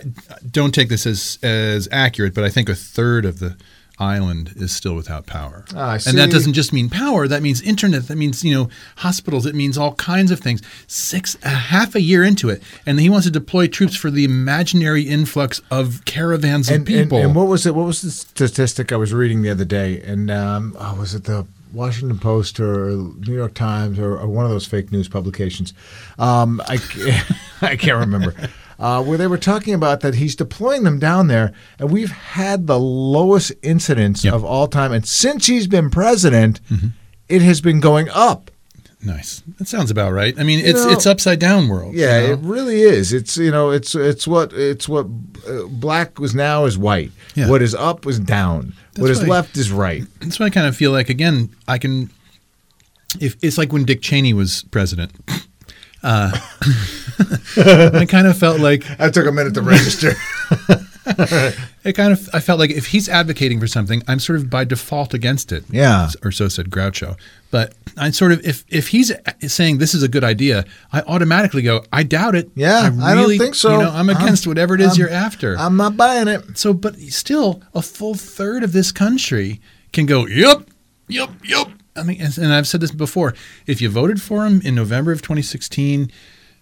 [0.50, 3.58] don't take this as as accurate, but I think a third of the
[4.00, 5.66] island is still without power.
[5.76, 7.28] Ah, and that doesn't just mean power.
[7.28, 8.08] That means internet.
[8.08, 9.46] That means you know hospitals.
[9.46, 10.62] It means all kinds of things.
[10.88, 14.24] Six a half a year into it, and he wants to deploy troops for the
[14.24, 17.18] imaginary influx of caravans of And, and, people.
[17.20, 17.76] and what was it?
[17.76, 20.02] What was the statistic I was reading the other day?
[20.02, 24.46] And um, oh, was it the Washington Post or New York Times or, or one
[24.46, 25.74] of those fake news publications?
[26.18, 26.80] Um, I
[27.62, 28.34] I can't remember.
[28.80, 32.66] Uh, where they were talking about that he's deploying them down there, and we've had
[32.66, 34.34] the lowest incidence Yep.
[34.34, 34.94] of all time.
[34.94, 36.88] And since he's been president, Mm-hmm.
[37.28, 38.50] it has been going up.
[39.04, 39.44] nice.
[39.58, 40.34] That sounds about right.
[40.40, 41.94] I mean, it's know- it's upside down world.
[41.94, 42.34] you Yeah, know?
[42.34, 43.12] it really is.
[43.14, 45.06] It's you know, it's it's what it's what
[45.48, 47.12] uh, black was now is white.
[47.36, 47.50] Yeah.
[47.50, 48.74] What is up was down.
[48.98, 50.04] what is left is right.
[50.22, 52.10] That's why I kind of feel like again I can.
[53.20, 55.12] If it's like when Dick Cheney was president,
[56.04, 56.32] uh,
[58.02, 60.14] I kind of felt like I took a minute to register.
[61.84, 64.64] it kind of I felt like if he's advocating for something, I'm sort of by
[64.64, 65.64] default against it.
[65.70, 66.10] Yeah.
[66.24, 67.18] or so said Groucho.
[67.52, 69.12] But I sort of if if he's
[69.48, 72.52] saying this is a good idea, I automatically go, I doubt it.
[72.56, 73.72] Yeah, I don't think so.
[73.72, 75.58] You know, I'm against I'm- whatever it is you're after.
[75.58, 76.58] I'm not buying it.
[76.58, 79.60] So, but still, a full third of this country
[79.92, 80.70] can go, yep,
[81.08, 81.70] yep, yep.
[82.00, 83.34] I mean, and, I've said this before.
[83.68, 86.12] If you voted for him in November of 2016,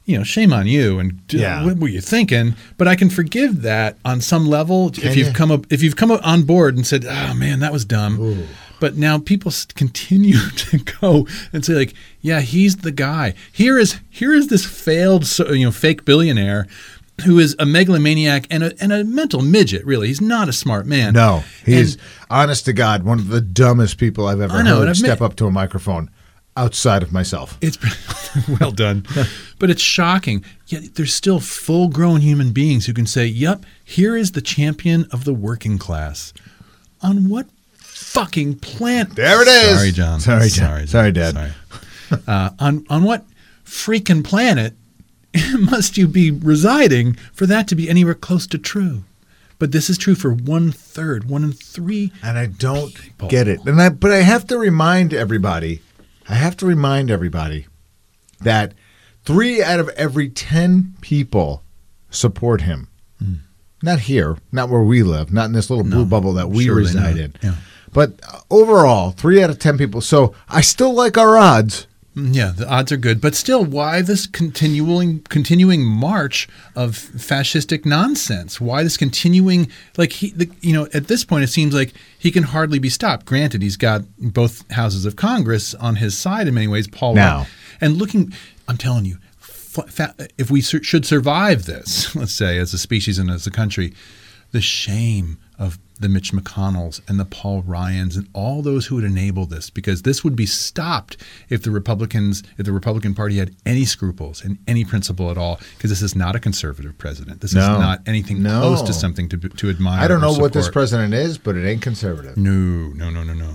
[0.06, 1.00] you know, shame on you.
[1.00, 1.64] And Yeah.
[1.66, 2.56] what were you thinking?
[2.78, 5.26] But I can forgive that on some level if you?
[5.26, 7.84] you've come up if you've come up on board and said, "Oh man, that was
[7.86, 8.46] dumb."
[8.80, 13.98] But now people continue to go and say, like, "Yeah, he's the guy." Here is
[14.10, 16.68] here is this failed, so- you know, fake billionaire
[17.26, 19.86] who is a megalomaniac and a, and a mental midget.
[19.86, 21.14] Really, he's not a smart man.
[21.14, 24.96] No, he's, And- honest to God one of the dumbest people I've ever know, heard
[24.96, 26.10] step met- up to a microphone
[26.56, 27.58] outside of myself.
[27.62, 27.78] It's
[28.60, 29.06] well done,
[29.60, 30.44] but it's shocking.
[30.68, 35.24] Yet there's still full-grown human beings who can say, "Yep, here is the champion of
[35.26, 36.34] the working class."
[37.02, 39.16] On what fucking planet?
[39.16, 39.78] There it is.
[39.78, 40.20] Sorry, John.
[40.20, 40.88] Sorry, John.
[40.88, 41.36] Sorry, Dad.
[41.36, 41.52] Sorry.
[42.28, 43.26] Uh, on on what
[43.66, 44.74] freaking planet
[45.60, 49.04] must you be residing for that to be anywhere close to true?
[49.60, 52.12] But this is true for one third, one in three.
[52.22, 52.94] and I don't
[53.28, 53.66] get it.
[53.66, 55.82] And I, but I have to remind everybody,
[56.30, 57.66] I have to remind everybody
[58.40, 58.74] that
[59.26, 61.64] three out of every ten people
[62.12, 62.88] support him.
[63.20, 63.34] Hmm.
[63.82, 67.18] Not here, not where we live, not in this little blue bubble that we reside
[67.18, 67.34] in.
[67.42, 67.56] Yeah.
[67.94, 68.20] But
[68.52, 70.02] overall, three out of ten people.
[70.02, 71.87] So I still like our odds.
[72.20, 78.60] Yeah, the odds are good, but still, why this continuing continuing march of fascistic nonsense?
[78.60, 82.32] Why this continuing like he, the, you know, at this point it seems like he
[82.32, 83.28] can hardly be stopped.
[83.28, 86.88] Granted, he's got both houses of Congress on his side in many ways.
[86.88, 87.46] Paul Now.
[87.80, 88.34] And looking,
[88.68, 89.20] I'm telling you,
[90.40, 93.94] if we should survive this, let's say as a species and as a country,
[94.52, 99.04] the shame of the Mitch McConnells and the Paul Ryans and all those who would
[99.04, 101.18] enable this, because this would be stopped
[101.50, 105.60] if the Republicans, if the Republican Party had any scruples and any principle at all,
[105.78, 107.42] because this is not a conservative president.
[107.42, 108.62] This is not anything No.
[108.62, 110.02] close to something to to admire.
[110.02, 112.38] I don't know what this president is, but it ain't conservative.
[112.38, 113.52] No, no, no, no, no.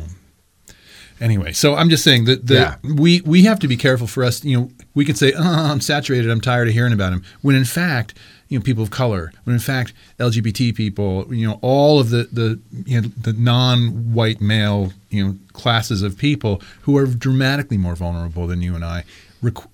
[1.21, 2.77] Anyway, so I'm just saying that the, Yeah.
[2.83, 4.45] we we have to be careful for us.
[4.45, 6.31] You know, we can say, oh, "I'm saturated.
[6.31, 8.15] I'm tired of hearing about him," when in fact,
[8.49, 12.29] you know, people of color, when in fact, LGBT people, you know, all of the
[12.33, 17.95] the you know the non-white male you know classes of people who are dramatically more
[17.95, 19.05] vulnerable than you and I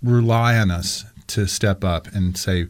[0.03, 2.67] rely on us to step up and say.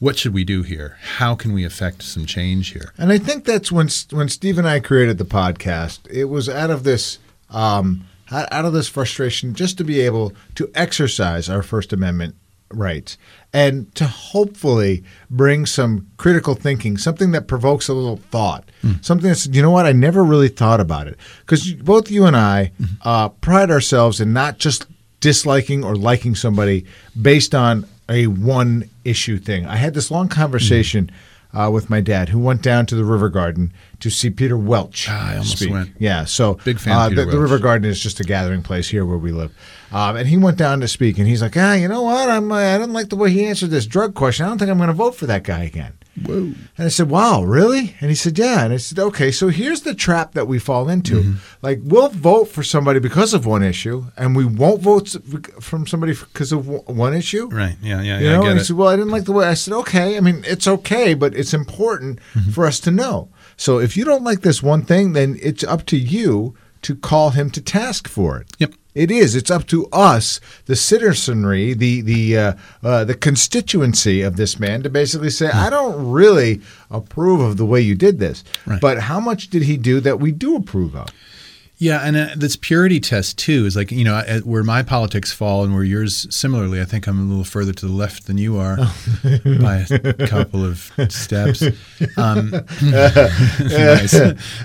[0.00, 0.96] What should we do here?
[1.16, 2.92] How can we affect some change here?
[2.96, 6.08] And I think that's when when Steve and I created the podcast.
[6.08, 7.18] It was out of this
[7.50, 12.34] um, out of this frustration just to be able to exercise our First Amendment
[12.70, 13.16] rights
[13.52, 18.92] and to hopefully bring some critical thinking, something that provokes a little thought, hmm.
[19.00, 21.16] something that's you know what I never really thought about it.
[21.40, 22.84] Because both you and I hmm.
[23.02, 24.86] uh, pride ourselves in not just
[25.20, 26.84] disliking or liking somebody
[27.20, 29.66] based on a one issue thing.
[29.66, 30.32] I had this long hmm.
[30.32, 31.10] conversation
[31.52, 35.06] uh, with my dad who went down to the River Garden to see Peter Welch.
[35.08, 35.70] Ah, I almost speak.
[35.70, 35.90] went.
[35.98, 38.62] Yeah, so Big fan of uh, Peter the, the River Garden is just a gathering
[38.62, 39.56] place here where we live.
[39.90, 42.28] Um, and he went down to speak, and he's like, "Ah, you know what?
[42.28, 44.46] I'm uh, I didn't like the way he answered this drug question.
[44.46, 46.52] I don't think I'm going to vote for that guy again." Whoa.
[46.76, 49.82] And I said, "Wow, really?" And he said, "Yeah." And I said, "Okay, so here's
[49.82, 51.16] the trap that we fall into.
[51.22, 51.32] Mm-hmm.
[51.62, 55.14] Like, we'll vote for somebody because of one issue, and we won't vote
[55.60, 57.76] from somebody because of one issue." Right.
[57.82, 58.00] Yeah.
[58.02, 58.18] Yeah.
[58.18, 58.64] You yeah know, I and he it.
[58.64, 61.34] said, "Well, I didn't like the way." I said, "Okay, I mean, it's okay, but
[61.34, 62.50] it's important Mm-hmm.
[62.52, 63.28] for us to know.
[63.56, 67.30] So if you don't like this one thing, then it's up to you to call
[67.30, 68.74] him to task for it." Yep.
[68.94, 69.36] It is.
[69.36, 74.82] It's up to us, the citizenry, the the uh, uh, the constituency of this man,
[74.82, 76.60] to basically say, "I don't really
[76.90, 78.80] approve of the way you did this." Right.
[78.80, 81.10] But how much did he do that we do approve of?
[81.80, 85.62] Yeah, and uh, this purity test too is like you know where my politics fall
[85.62, 86.80] and where yours similarly.
[86.80, 88.76] I think I'm a little further to the left than you are
[89.60, 91.62] by a couple of steps.
[92.16, 92.50] Um,
[92.82, 94.14] nice.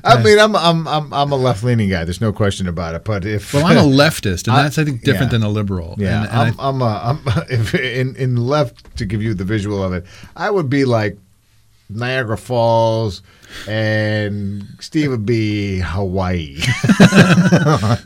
[0.04, 2.04] I mean, I'm I'm I'm I'm a left leaning guy.
[2.04, 3.04] There's no question about it.
[3.04, 5.38] But if Well, I'm a leftist, and I- that's I think different yeah.
[5.38, 5.96] than a liberal.
[6.00, 7.02] Yeah, and, and I- I'm, I'm, a,
[7.36, 10.04] I'm if in in left to give you the visual of it.
[10.36, 11.18] I would be like
[11.90, 13.22] Niagara Falls,
[13.68, 16.58] and Steve would be Hawaii.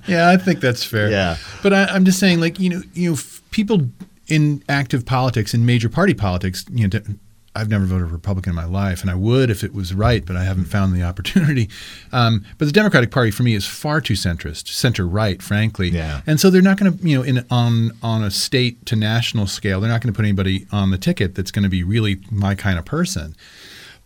[0.08, 1.10] Yeah, I think that's fair.
[1.10, 1.38] Yeah.
[1.64, 3.90] but I, I'm just saying, like you know, you know, f- people
[4.28, 7.00] in active politics, in major party politics, you know.
[7.58, 10.36] I've never voted Republican in my life, and I would if it was right, but
[10.36, 11.70] I haven't found the opportunity.
[12.12, 15.90] Um, but the Democratic Party for me is far too centrist, center right, frankly.
[15.90, 16.22] Yeah.
[16.28, 19.48] And so they're not going to, you know, in on on a state to national
[19.48, 22.20] scale, they're not going to put anybody on the ticket that's going to be really
[22.32, 23.36] my kind of person.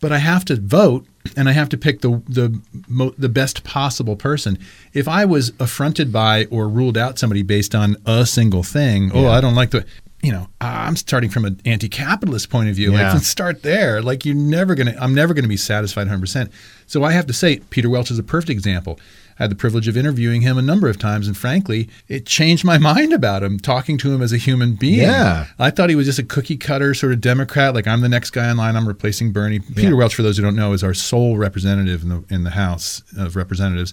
[0.00, 3.62] But I have to vote, and I have to pick the the mo- the best
[3.62, 4.58] possible person.
[4.92, 9.28] If I was affronted by or ruled out somebody based on a single thing, oh,
[9.28, 9.84] I don't like the,
[10.22, 12.92] you know, I'm starting from an anti-capitalist point of view.
[12.92, 13.12] Yeah.
[13.12, 14.00] Like, start there.
[14.00, 16.20] Like, you're never gonna, I'm never gonna be satisfied 100.
[16.20, 16.52] percent
[16.86, 19.00] So I have to say, Peter Welch is a perfect example.
[19.38, 22.64] I had the privilege of interviewing him a number of times, and frankly, it changed
[22.64, 23.58] my mind about him.
[23.58, 25.46] Talking to him as a human being, Yeah.
[25.58, 27.74] I thought he was just a cookie cutter sort of Democrat.
[27.74, 28.76] Like I'm the next guy in line.
[28.76, 29.58] I'm replacing Bernie.
[29.58, 32.50] Peter Welch, for those who don't know, is our sole representative in the in the
[32.50, 33.92] House of Representatives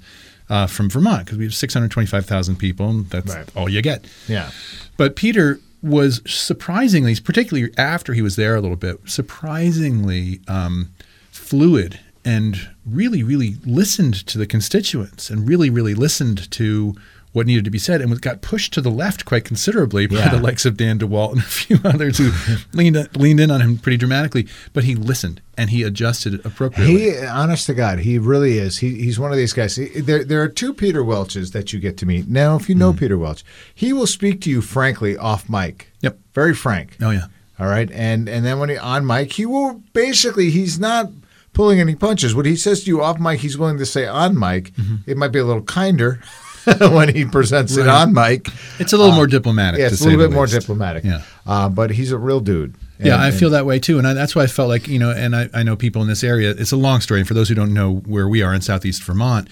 [0.50, 3.50] uh, from Vermont because we have 625,000 people, and that's Right.
[3.56, 4.06] all you get.
[4.28, 4.52] yeah,
[4.98, 10.90] But Peter was surprisingly, particularly after he was there a little bit, surprisingly um,
[11.32, 16.96] fluid and really, really listened to the constituents and really, really listened to
[17.32, 20.16] what needed to be said and was- got pushed to the left quite considerably by
[20.18, 20.30] Yeah.
[20.30, 22.32] the likes of Dan DeWalt and a few others who
[22.74, 24.48] leaned leaned in on him pretty dramatically.
[24.74, 27.12] But he listened and he adjusted appropriately.
[27.12, 28.80] he honest to God, he really is.
[28.80, 29.76] He he's one of these guys.
[29.76, 32.28] He- There there are two Peter Welches that you get to meet.
[32.28, 32.98] Now, if you know hmm.
[32.98, 33.44] Peter Welch,
[33.76, 35.92] he will speak to you frankly off mic.
[36.02, 36.18] Yep.
[36.34, 36.98] very frank.
[37.02, 37.26] oh yeah.
[37.60, 41.12] All right, and and then when he on mic, he will basically he's not
[41.52, 42.34] pulling any punches.
[42.34, 44.72] What he says to you off mic, he's willing to say on mic.
[44.76, 44.96] Mm-hmm.
[45.06, 46.22] It might be a little kinder
[46.80, 47.90] when he presents it Mm-hmm.
[47.90, 48.48] On mic.
[48.80, 49.80] It's a little more diplomatic.
[49.80, 50.60] Yeah, it's a little bit more least.
[50.60, 51.04] diplomatic.
[51.04, 51.22] Yeah.
[51.48, 52.76] uh, but he's a real dude.
[53.00, 55.00] Yeah, I and- feel that way too, and I, that's why I felt like you
[55.00, 56.52] know, and I, I know people in this area.
[56.52, 59.04] It's a long story, and for those who don't know where we are in Southeast
[59.04, 59.48] Vermont,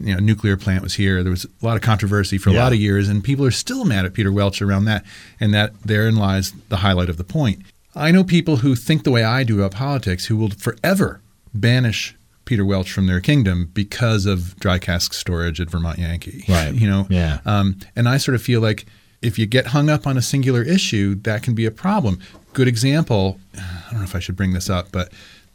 [0.00, 1.22] you know, nuclear plant was here.
[1.22, 2.64] There was a lot of controversy for a Yeah.
[2.64, 5.04] lot of years, and people are still mad at Peter Welch around that,
[5.38, 7.62] and that therein lies the highlight of the point.
[7.94, 11.20] I know people who think the way I do about politics, who will forever
[11.54, 12.14] banish
[12.48, 16.44] Peter Welch from their kingdom because of dry cask storage at Vermont Yankee.
[16.48, 16.72] Right.
[16.80, 17.06] You know.
[17.10, 17.38] Yeah.
[17.44, 18.86] Um, and I sort of feel like
[19.22, 22.18] if you get hung up on a singular issue, that can be a problem.
[22.54, 23.38] Good example.
[23.56, 25.12] I don't know if I should bring this up, but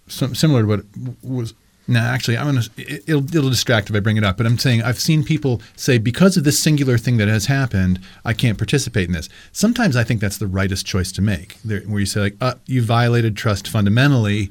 [0.08, 0.86] some, similar to what
[1.24, 1.54] was.
[1.88, 2.62] No, actually, I'm gonna.
[2.78, 4.38] it- It'll, it'll distract if I bring it up.
[4.38, 8.00] But I'm saying I've seen people say because of this singular thing that has happened,
[8.24, 9.28] I can't participate in this.
[9.52, 11.58] Sometimes I think that's the rightest choice to make.
[11.66, 14.50] There, where you say like, uh, "You violated trust fundamentally,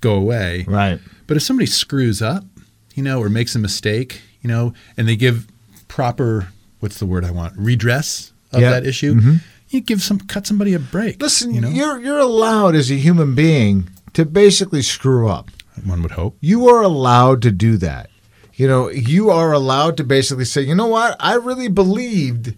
[0.00, 1.00] go away." right.
[1.30, 2.42] But if somebody screws up,
[2.96, 5.46] you know, or makes a mistake, you know, and they give
[5.86, 6.48] proper
[6.80, 8.70] what's the word I want redress of Yeah.
[8.70, 9.34] that issue, mm-hmm.
[9.68, 11.22] you give some cut somebody a break.
[11.22, 15.52] Listen, you know, you're you're allowed as a human being to basically screw up.
[15.84, 16.36] one would hope.
[16.40, 18.10] You are allowed to do that.
[18.54, 21.14] You know, you are allowed to basically say, you know what?
[21.20, 22.54] I really believed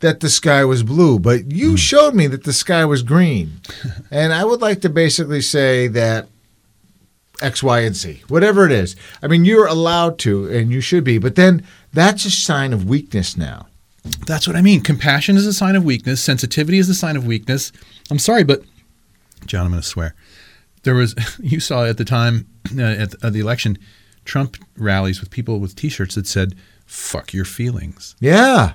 [0.00, 1.78] that the sky was blue, but you mm.
[1.78, 3.60] showed me that the sky was green.
[4.10, 6.26] and I would like to basically say that
[7.40, 8.96] X, Y, and Z, whatever it is.
[9.22, 12.88] I mean, you're allowed to, and you should be, but then that's a sign of
[12.88, 13.66] weakness now.
[14.26, 14.80] That's what I mean.
[14.80, 16.22] Compassion is a sign of weakness.
[16.22, 17.72] Sensitivity is a sign of weakness.
[18.10, 18.62] I'm sorry, but
[19.46, 20.14] John, I'm going to swear.
[20.82, 22.46] There was you saw at the time
[22.78, 23.78] uh, at, at the election,
[24.24, 26.54] Trump rallies with people with T-shirts that said
[26.86, 28.72] "fuck your feelings." Yeah,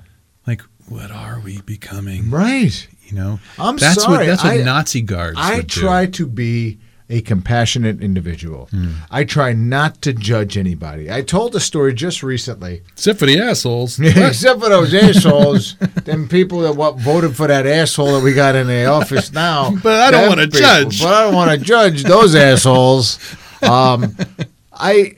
[0.48, 2.30] Like, what are we becoming?
[2.30, 2.88] right.
[3.06, 4.18] You know, I'm that's sorry.
[4.20, 5.38] What, that's what I- Nazi guards.
[5.40, 5.82] I would do.
[5.82, 6.80] try to be
[7.14, 8.66] a compassionate individual.
[8.72, 8.94] Hmm.
[9.12, 11.12] I try not to judge anybody.
[11.12, 14.00] I told a story just recently, Except for the assholes.
[14.02, 15.76] except for those assholes,
[16.06, 19.76] them people that what, voted for that asshole that we got in the office now.
[19.84, 21.02] But I don't wanna judge.
[21.04, 23.20] But I don't want to judge those assholes.
[23.62, 24.16] Um,
[24.74, 25.18] I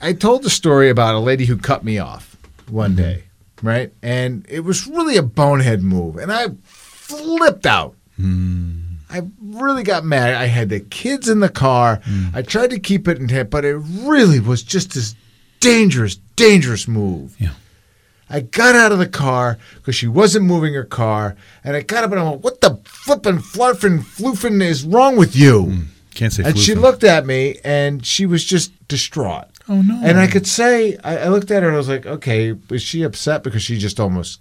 [0.00, 2.36] I told the story about a lady who cut me off
[2.68, 3.24] one day,
[3.62, 3.92] right?
[4.02, 7.96] And it was really a bonehead move, and I flipped out.
[9.12, 10.34] I really got mad.
[10.34, 12.00] I had the kids in the car.
[12.06, 12.34] Mm.
[12.34, 15.14] I tried to keep it in hand, but it really was just this
[15.60, 17.36] dangerous, dangerous move.
[17.38, 17.52] Yeah.
[18.30, 22.04] I got out of the car because she wasn't moving her car, and I got
[22.04, 25.84] up and I went, "What the flippin' fluffin' floofin' is wrong with you?" Mm.
[26.14, 29.48] Can't say And she looked at me, and she was just distraught.
[29.68, 30.00] Oh, no.
[30.02, 32.82] And I could say, I, I looked at her and I was like, "Okay, is
[32.82, 34.40] she upset because she just almost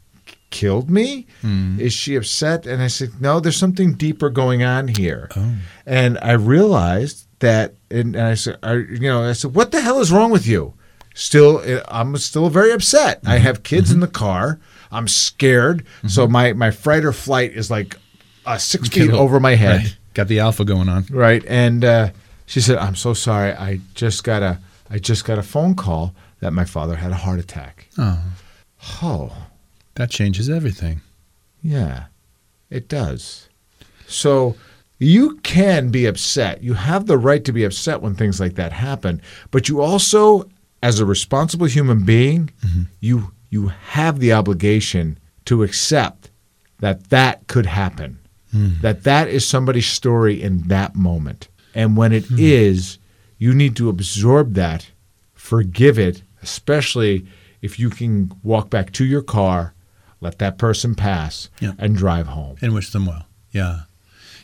[0.52, 1.26] killed me?
[1.42, 1.80] Hmm.
[1.80, 5.56] Is she upset?" And I said, "No, there's something deeper going on here." Oh.
[5.86, 9.82] And I realized that, and, and I said, I, you know, I said, "What the
[9.82, 10.74] hell is wrong with you?"
[11.14, 13.20] Still, I'm still very upset.
[13.26, 13.44] I Mm-hmm.
[13.44, 14.60] have kids in the car.
[14.92, 17.98] I'm scared, so my my fright or flight is like
[18.46, 19.82] uh, six feet over my head.
[19.82, 19.98] Right.
[20.14, 21.06] Got the alpha going on.
[21.10, 21.44] Right.
[21.48, 22.10] And uh,
[22.46, 23.52] she said, "I'm so sorry.
[23.54, 27.16] I just got a I just got a phone call that my father had a
[27.16, 28.22] heart attack." Oh,
[29.02, 29.32] Oh,
[29.96, 31.02] that changes everything.
[31.62, 32.06] yeah,
[32.70, 33.50] it does.
[34.08, 34.56] So
[35.00, 36.64] you can be upset.
[36.64, 39.22] You have the right to be upset when things like that happen,
[39.52, 40.50] but you also
[40.84, 42.84] as a responsible human being, mm-hmm.
[43.00, 46.30] you you have the obligation to accept
[46.80, 48.18] that that could happen.
[48.52, 48.74] Hmm.
[48.82, 51.48] That that is somebody's story in that moment.
[51.74, 52.38] And when it hmm.
[52.40, 52.98] is,
[53.38, 54.90] you need to absorb that,
[55.34, 57.26] forgive it, especially
[57.62, 59.74] if you can walk back to your car,
[60.22, 61.74] let that person pass, Yeah.
[61.80, 62.56] and drive home.
[62.62, 63.26] and wish them well.
[63.52, 63.82] Yeah,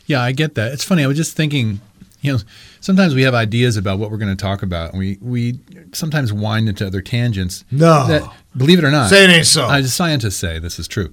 [0.06, 0.72] yeah, I get that.
[0.72, 1.02] It's funny.
[1.04, 1.80] I was just thinking,
[2.20, 2.38] you know,
[2.80, 5.58] sometimes we have ideas about what we're going to talk about, and we we
[5.92, 7.64] sometimes wind into other tangents.
[7.70, 8.06] No.
[8.06, 8.22] that,
[8.56, 9.64] believe it or not, Say it ain't so.
[9.66, 11.10] Uh, scientists say this is true,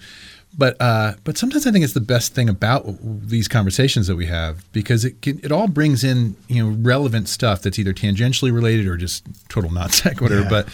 [0.58, 4.26] but uh, but sometimes I think it's the best thing about these conversations that we
[4.26, 8.52] have because it can, it all brings in you know relevant stuff that's either tangentially
[8.54, 10.50] related or just total not sequitur, Yeah.
[10.50, 10.68] but.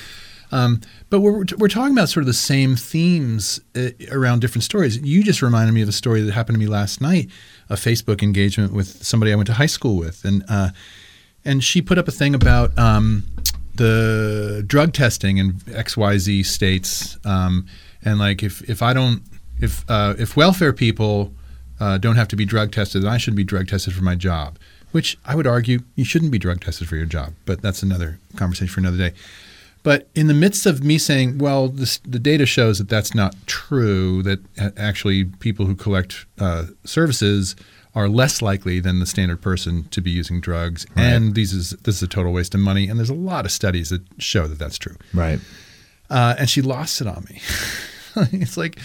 [0.51, 4.97] Um, but we're, we're talking about sort of the same themes uh, around different stories.
[4.97, 7.29] You just reminded me of a story that happened to me last night,
[7.69, 10.69] a Facebook engagement with somebody I went to high school with, and uh,
[11.45, 13.23] and she put up a thing about um,
[13.75, 17.65] the drug testing in X Y Z states, um,
[18.03, 19.23] and like if if I don't
[19.59, 21.33] if uh, if welfare people
[21.79, 24.15] uh, don't have to be drug tested, then I shouldn't be drug tested for my
[24.15, 24.57] job.
[24.91, 28.19] Which I would argue you shouldn't be drug tested for your job, but that's another
[28.35, 29.13] conversation for another day.
[29.83, 33.35] But in the midst of me saying, well, this, the data shows that that's not
[33.47, 34.39] true, that
[34.77, 37.55] actually people who collect uh, services
[37.93, 41.97] are less likely than the standard person to be using drugs, and these is this
[41.97, 42.87] is a total waste of money.
[42.87, 44.95] And there's a lot of studies that show that that's true.
[45.13, 45.39] Right.
[46.09, 47.41] Uh, and she lost it on me.
[48.41, 48.79] it's like,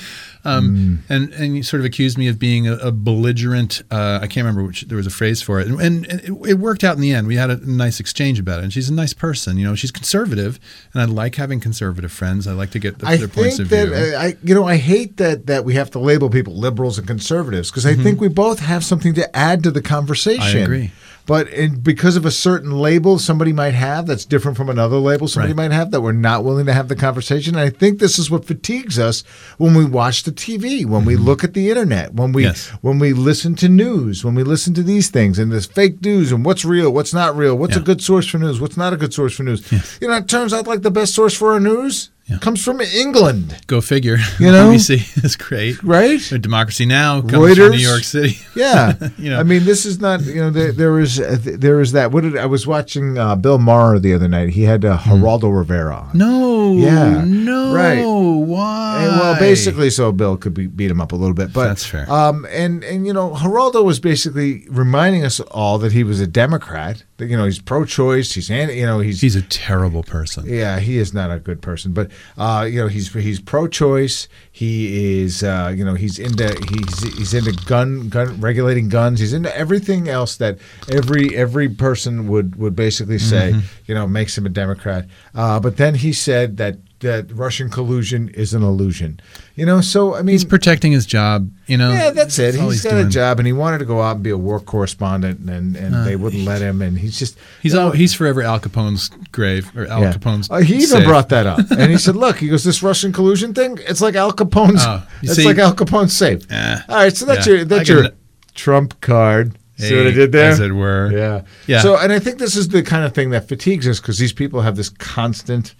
[0.46, 3.82] um, and and you sort of accused me of being a, a belligerent.
[3.90, 4.82] Uh, I can't remember which.
[4.82, 7.26] There was a phrase for it, and, and it, it worked out in the end.
[7.26, 8.64] We had a nice exchange about it.
[8.64, 9.58] And she's a nice person.
[9.58, 10.58] You know, she's conservative,
[10.92, 12.46] and I like having conservative friends.
[12.46, 13.94] I like to get the, I their points of that view.
[13.94, 17.06] uh, I, you know, I hate that that we have to label people liberals and
[17.06, 20.42] conservatives because I think we both have something to add to the conversation.
[20.42, 20.58] Mm-hmm.
[20.58, 20.90] I agree.
[21.26, 25.26] But in, because of a certain label somebody might have that's different from another label
[25.28, 25.68] somebody Right.
[25.70, 27.54] might have that we're not willing to have the conversation.
[27.56, 29.22] And I think this is what fatigues us
[29.58, 32.46] when we watch the TV, when we look at the internet, when we Mm-hmm.
[32.50, 32.68] Yes.
[32.80, 36.30] when we listen to news, when we listen to these things and this fake news
[36.32, 38.96] and what's real, what's not real, what's a good source for news, what's not a
[38.96, 39.70] good source for news.
[40.00, 42.38] You know, it turns out like the best source for our news Yeah.
[42.38, 43.56] comes from England.
[43.68, 44.16] Go figure.
[44.40, 44.70] You know?
[44.72, 45.80] BBC is great.
[45.84, 46.20] Right?
[46.32, 47.56] Or Democracy Now comes Reuters.
[47.56, 48.38] from New York City.
[48.56, 49.38] Yeah, You know.
[49.38, 50.22] I mean, this is not.
[50.24, 52.10] You know, there, there is uh, there is that.
[52.10, 54.48] What did I was watching uh, Bill Maher the other night.
[54.48, 56.08] He had uh, Geraldo Rivera on.
[56.10, 56.18] Hmm.
[56.18, 56.72] No.
[56.72, 57.22] Yeah.
[57.26, 57.74] No.
[57.74, 58.02] Right.
[58.02, 59.04] Why?
[59.04, 61.84] And, well, basically, so Bill could be, beat him up a little bit, but That's
[61.84, 62.10] fair.
[62.10, 66.26] Um, and and you know, Geraldo was basically reminding us all that he was a
[66.26, 67.04] Democrat.
[67.18, 68.32] You know, he's pro-choice.
[68.32, 70.44] He's you know, he's He's a terrible person.
[70.46, 74.28] Yeah, he is not a good person, but uh, you know he's he's pro-choice.
[74.52, 79.20] He is uh, you know he's into he's he's into gun gun regulating guns.
[79.20, 80.58] He's into everything else that
[80.90, 83.54] every every person would would basically say
[83.86, 85.06] you know makes him a Democrat.
[85.34, 89.20] Uh, but then he said that that Russian collusion is an illusion.
[89.54, 91.50] You know, so I mean, He's protecting his job.
[91.66, 91.92] You know.
[91.92, 92.58] yeah, that's it.
[92.58, 93.06] all he's got doing.
[93.06, 96.06] a job, and he wanted to go out and be a war correspondent, and and
[96.06, 96.80] they wouldn't let him.
[96.82, 100.12] And he's just He's you know, all, he's forever Al Capone's grave or Al yeah.
[100.12, 100.50] Capone's.
[100.50, 101.04] Uh, he even safe.
[101.04, 103.78] brought that up, and he said, "Look, he goes, this Russian collusion thing.
[103.82, 104.84] It's like Al Capone's.
[104.84, 106.42] You it's see- like Al Capone's safe.
[106.50, 108.16] All right, so that's yeah, your that's your can-
[108.54, 109.58] trump card.
[109.78, 110.52] See what I did there?
[110.52, 111.12] As it were.
[111.12, 111.42] Yeah.
[111.66, 111.82] Yeah.
[111.82, 114.32] So, and I think this is the kind of thing that fatigues us because these
[114.32, 115.74] people have this constant,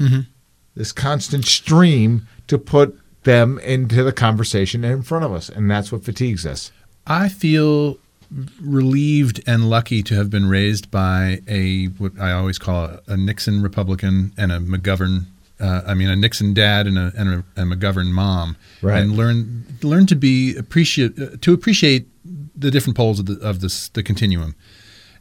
[0.00, 0.20] Mm-hmm.
[0.74, 5.92] This constant stream to put them into the conversation in front of us, and that's
[5.92, 6.72] what fatigues us.
[7.06, 7.98] I feel
[8.60, 13.62] relieved and lucky to have been raised by a what I always call a, Nixon
[13.62, 15.26] Republican and a McGovern.
[15.60, 19.00] Uh, I mean, a Nixon dad and a, and a, a McGovern mom, Right.
[19.00, 22.08] and learn learn to be appreciate uh, to appreciate
[22.56, 24.54] the different poles of the of this the continuum,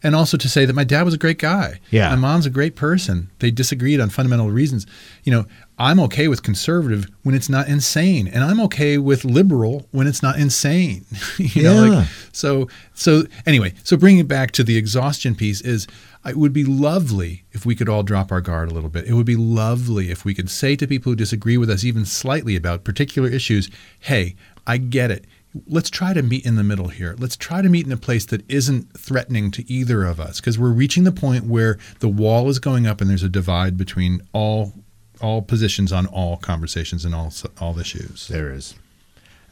[0.03, 1.79] and also to say that my dad was a great guy.
[1.91, 2.09] Yeah.
[2.09, 3.29] my mom's a great person.
[3.39, 4.87] They disagreed on fundamental reasons.
[5.23, 5.45] You know,
[5.77, 10.21] I'm okay with conservative when it's not insane, and I'm okay with liberal when it's
[10.23, 11.05] not insane.
[11.37, 11.89] you know, Yeah.
[11.99, 15.87] like so so anyway, so bringing it back to the exhaustion piece is
[16.25, 19.05] it would be lovely if we could all drop our guard a little bit.
[19.07, 22.05] It would be lovely if we could say to people who disagree with us even
[22.05, 24.35] slightly about particular issues, "Hey,
[24.67, 25.25] I get it.
[25.67, 27.15] Let's try to meet in the middle here.
[27.17, 30.57] Let's try to meet in a place that isn't threatening to either of us because
[30.57, 34.21] we're reaching the point where the wall is going up and there's a divide between
[34.33, 34.73] all
[35.19, 38.75] all positions on all conversations and all all issues." There is.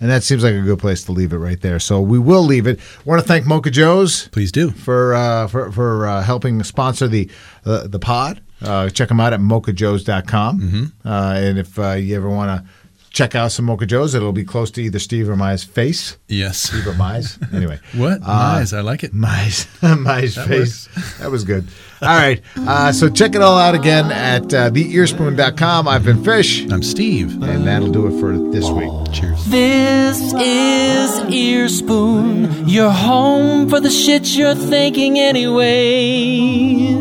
[0.02, 1.78] And that seems like a good place to leave it right there.
[1.80, 2.80] So we will leave it.
[3.04, 4.72] want to thank Mocha Joe's Please do.
[4.72, 7.30] for uh, for, for uh, helping sponsor the
[7.66, 8.41] uh, the pod.
[8.62, 10.60] Uh, check them out at mochajoes.com.
[10.60, 11.08] Mm-hmm.
[11.08, 12.70] Uh, and if uh, you ever want to
[13.12, 16.18] check out some Mocha Joe's, it'll be close to either Steve or Maya's face.
[16.28, 16.57] Yes.
[16.60, 17.38] Steve or Maya's.
[17.53, 17.80] Anyway.
[17.95, 18.22] What?
[18.24, 18.74] Uh, nice.
[18.74, 19.14] I like it.
[19.14, 20.88] Maya's, Maya's face.
[21.20, 21.68] That was good.
[22.01, 22.41] All right.
[22.55, 25.88] Uh, so check it all out again at uh, theearspoon.com.
[25.88, 26.66] I've been Fish.
[26.72, 27.41] I'm Steve.
[27.43, 28.89] And that'll do it for this week.
[29.12, 29.45] Cheers.
[29.45, 36.95] This is Earspoon, your home for the shit you're thinking anyway.